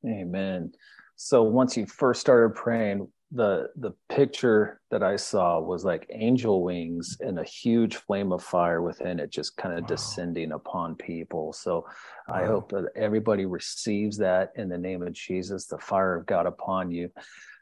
Amen. 0.05 0.71
So 1.15 1.43
once 1.43 1.77
you 1.77 1.85
first 1.85 2.21
started 2.21 2.55
praying, 2.55 3.07
the 3.33 3.69
the 3.75 3.91
picture 4.09 4.79
that 4.91 5.01
I 5.01 5.15
saw 5.15 5.59
was 5.59 5.83
like 5.83 6.05
angel 6.11 6.63
wings 6.63 7.17
and 7.19 7.39
a 7.39 7.43
huge 7.43 7.95
flame 7.95 8.31
of 8.31 8.43
fire 8.43 8.81
within 8.81 9.19
it, 9.19 9.31
just 9.31 9.57
kind 9.57 9.73
of 9.73 9.81
wow. 9.81 9.87
descending 9.87 10.51
upon 10.51 10.95
people. 10.95 11.51
So 11.51 11.85
wow. 12.27 12.35
I 12.35 12.45
hope 12.45 12.69
that 12.69 12.91
everybody 12.95 13.45
receives 13.45 14.17
that 14.17 14.51
in 14.55 14.69
the 14.69 14.77
name 14.77 15.01
of 15.01 15.13
Jesus, 15.13 15.65
the 15.65 15.79
fire 15.79 16.15
of 16.15 16.27
God 16.27 16.45
upon 16.45 16.91
you. 16.91 17.09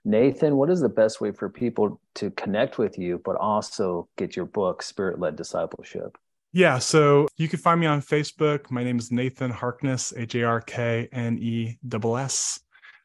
Nathan, 0.03 0.57
what 0.57 0.69
is 0.69 0.81
the 0.81 0.89
best 0.89 1.21
way 1.21 1.31
for 1.31 1.47
people 1.47 2.01
to 2.15 2.31
connect 2.31 2.77
with 2.77 2.97
you, 2.97 3.21
but 3.23 3.35
also 3.37 4.09
get 4.17 4.35
your 4.35 4.45
book, 4.45 4.81
Spirit 4.81 5.19
Led 5.19 5.35
Discipleship? 5.35 6.17
Yeah, 6.53 6.79
so 6.79 7.29
you 7.37 7.47
can 7.47 7.59
find 7.59 7.79
me 7.79 7.85
on 7.85 8.01
Facebook. 8.01 8.69
My 8.71 8.83
name 8.83 8.97
is 8.97 9.09
Nathan 9.09 9.51
Harkness, 9.51 10.11
H 10.17 10.35
A 10.35 10.43
R 10.43 10.59
K 10.59 11.07
N 11.13 11.37
E 11.39 11.77
S 11.93 12.03
S. 12.03 12.59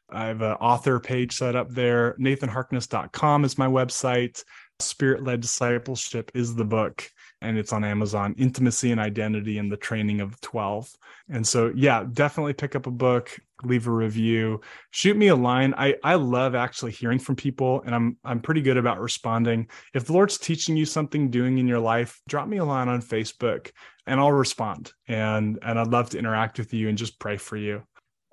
I 0.09 0.25
have 0.25 0.41
an 0.41 0.53
author 0.53 0.99
page 0.99 1.33
set 1.35 1.55
up 1.55 1.69
there. 1.69 2.15
NathanHarkness.com 2.19 3.45
is 3.45 3.57
my 3.57 3.67
website. 3.67 4.43
Spirit 4.79 5.23
Led 5.23 5.41
Discipleship 5.41 6.31
is 6.33 6.55
the 6.55 6.63
book, 6.63 7.09
and 7.41 7.57
it's 7.57 7.73
on 7.73 7.83
Amazon. 7.83 8.35
Intimacy 8.37 8.91
and 8.91 9.01
Identity 9.01 9.57
and 9.57 9.71
the 9.71 9.77
Training 9.77 10.21
of 10.21 10.39
12. 10.41 10.89
And 11.29 11.45
so, 11.45 11.71
yeah, 11.75 12.05
definitely 12.13 12.53
pick 12.53 12.75
up 12.75 12.87
a 12.87 12.91
book, 12.91 13.37
leave 13.63 13.87
a 13.87 13.91
review, 13.91 14.61
shoot 14.91 15.17
me 15.17 15.27
a 15.27 15.35
line. 15.35 15.73
I, 15.77 15.95
I 16.03 16.15
love 16.15 16.55
actually 16.55 16.91
hearing 16.91 17.19
from 17.19 17.35
people, 17.35 17.81
and 17.85 17.93
I'm 17.93 18.17
I'm 18.23 18.39
pretty 18.39 18.61
good 18.61 18.77
about 18.77 19.01
responding. 19.01 19.67
If 19.93 20.05
the 20.05 20.13
Lord's 20.13 20.37
teaching 20.37 20.77
you 20.77 20.85
something 20.85 21.29
doing 21.29 21.57
in 21.57 21.67
your 21.67 21.79
life, 21.79 22.21
drop 22.29 22.47
me 22.47 22.57
a 22.57 22.65
line 22.65 22.87
on 22.87 23.01
Facebook 23.01 23.71
and 24.05 24.19
I'll 24.19 24.31
respond. 24.31 24.93
And 25.07 25.59
and 25.61 25.77
I'd 25.77 25.87
love 25.87 26.11
to 26.11 26.19
interact 26.19 26.57
with 26.57 26.73
you 26.73 26.89
and 26.89 26.97
just 26.97 27.19
pray 27.19 27.37
for 27.37 27.57
you. 27.57 27.83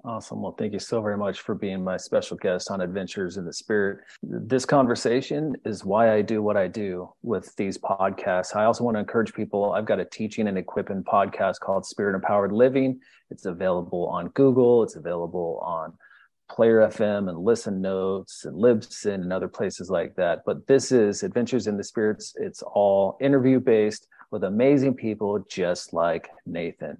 Awesome. 0.06 0.42
Well, 0.42 0.52
thank 0.52 0.74
you 0.74 0.78
so 0.78 1.00
very 1.00 1.16
much 1.16 1.40
for 1.40 1.54
being 1.54 1.82
my 1.82 1.96
special 1.96 2.36
guest 2.36 2.70
on 2.70 2.82
Adventures 2.82 3.38
in 3.38 3.46
the 3.46 3.52
Spirit. 3.54 4.00
This 4.22 4.66
conversation 4.66 5.56
is 5.64 5.82
why 5.82 6.12
I 6.12 6.20
do 6.20 6.42
what 6.42 6.58
I 6.58 6.68
do 6.68 7.08
with 7.22 7.56
these 7.56 7.78
podcasts. 7.78 8.54
I 8.54 8.64
also 8.64 8.84
want 8.84 8.96
to 8.96 8.98
encourage 8.98 9.32
people. 9.32 9.72
I've 9.72 9.86
got 9.86 10.00
a 10.00 10.04
teaching 10.04 10.46
and 10.46 10.58
equipping 10.58 11.04
podcast 11.04 11.60
called 11.60 11.86
Spirit 11.86 12.16
Empowered 12.16 12.52
Living. 12.52 13.00
It's 13.30 13.46
available 13.46 14.06
on 14.08 14.28
Google, 14.28 14.82
it's 14.82 14.96
available 14.96 15.58
on 15.64 15.94
Player 16.50 16.80
FM 16.80 17.30
and 17.30 17.38
Listen 17.38 17.80
Notes 17.80 18.44
and 18.44 18.54
Libsyn 18.54 19.14
and 19.14 19.32
other 19.32 19.48
places 19.48 19.88
like 19.88 20.14
that. 20.16 20.42
But 20.44 20.66
this 20.66 20.92
is 20.92 21.22
Adventures 21.22 21.66
in 21.66 21.78
the 21.78 21.84
Spirits. 21.84 22.34
It's 22.36 22.60
all 22.60 23.16
interview 23.22 23.58
based 23.58 24.06
with 24.30 24.44
amazing 24.44 24.96
people 24.96 25.42
just 25.48 25.94
like 25.94 26.28
Nathan. 26.44 26.98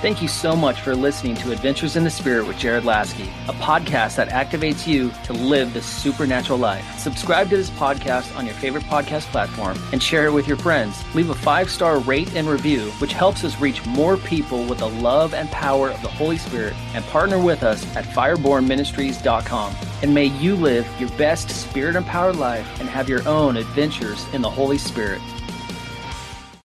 Thank 0.00 0.22
you 0.22 0.28
so 0.28 0.56
much 0.56 0.80
for 0.80 0.96
listening 0.96 1.34
to 1.36 1.52
Adventures 1.52 1.94
in 1.94 2.04
the 2.04 2.10
Spirit 2.10 2.46
with 2.46 2.56
Jared 2.56 2.84
Laskey, 2.84 3.26
a 3.48 3.52
podcast 3.52 4.16
that 4.16 4.30
activates 4.30 4.86
you 4.86 5.12
to 5.24 5.34
live 5.34 5.74
the 5.74 5.82
supernatural 5.82 6.58
life. 6.58 6.98
Subscribe 6.98 7.50
to 7.50 7.58
this 7.58 7.68
podcast 7.68 8.34
on 8.34 8.46
your 8.46 8.54
favorite 8.54 8.84
podcast 8.84 9.24
platform 9.26 9.78
and 9.92 10.02
share 10.02 10.24
it 10.24 10.32
with 10.32 10.48
your 10.48 10.56
friends. 10.56 11.04
Leave 11.14 11.28
a 11.28 11.34
five 11.34 11.68
star 11.68 11.98
rate 11.98 12.34
and 12.34 12.48
review, 12.48 12.90
which 12.92 13.12
helps 13.12 13.44
us 13.44 13.60
reach 13.60 13.84
more 13.84 14.16
people 14.16 14.64
with 14.64 14.78
the 14.78 14.88
love 14.88 15.34
and 15.34 15.50
power 15.50 15.90
of 15.90 16.00
the 16.00 16.08
Holy 16.08 16.38
Spirit. 16.38 16.72
And 16.94 17.04
partner 17.08 17.38
with 17.38 17.62
us 17.62 17.84
at 17.94 18.06
firebornministries.com. 18.06 19.74
And 20.02 20.14
may 20.14 20.24
you 20.24 20.56
live 20.56 20.88
your 20.98 21.10
best 21.18 21.50
spirit 21.50 21.94
empowered 21.94 22.36
life 22.36 22.66
and 22.80 22.88
have 22.88 23.10
your 23.10 23.28
own 23.28 23.58
adventures 23.58 24.24
in 24.32 24.40
the 24.40 24.48
Holy 24.48 24.78
Spirit. 24.78 25.20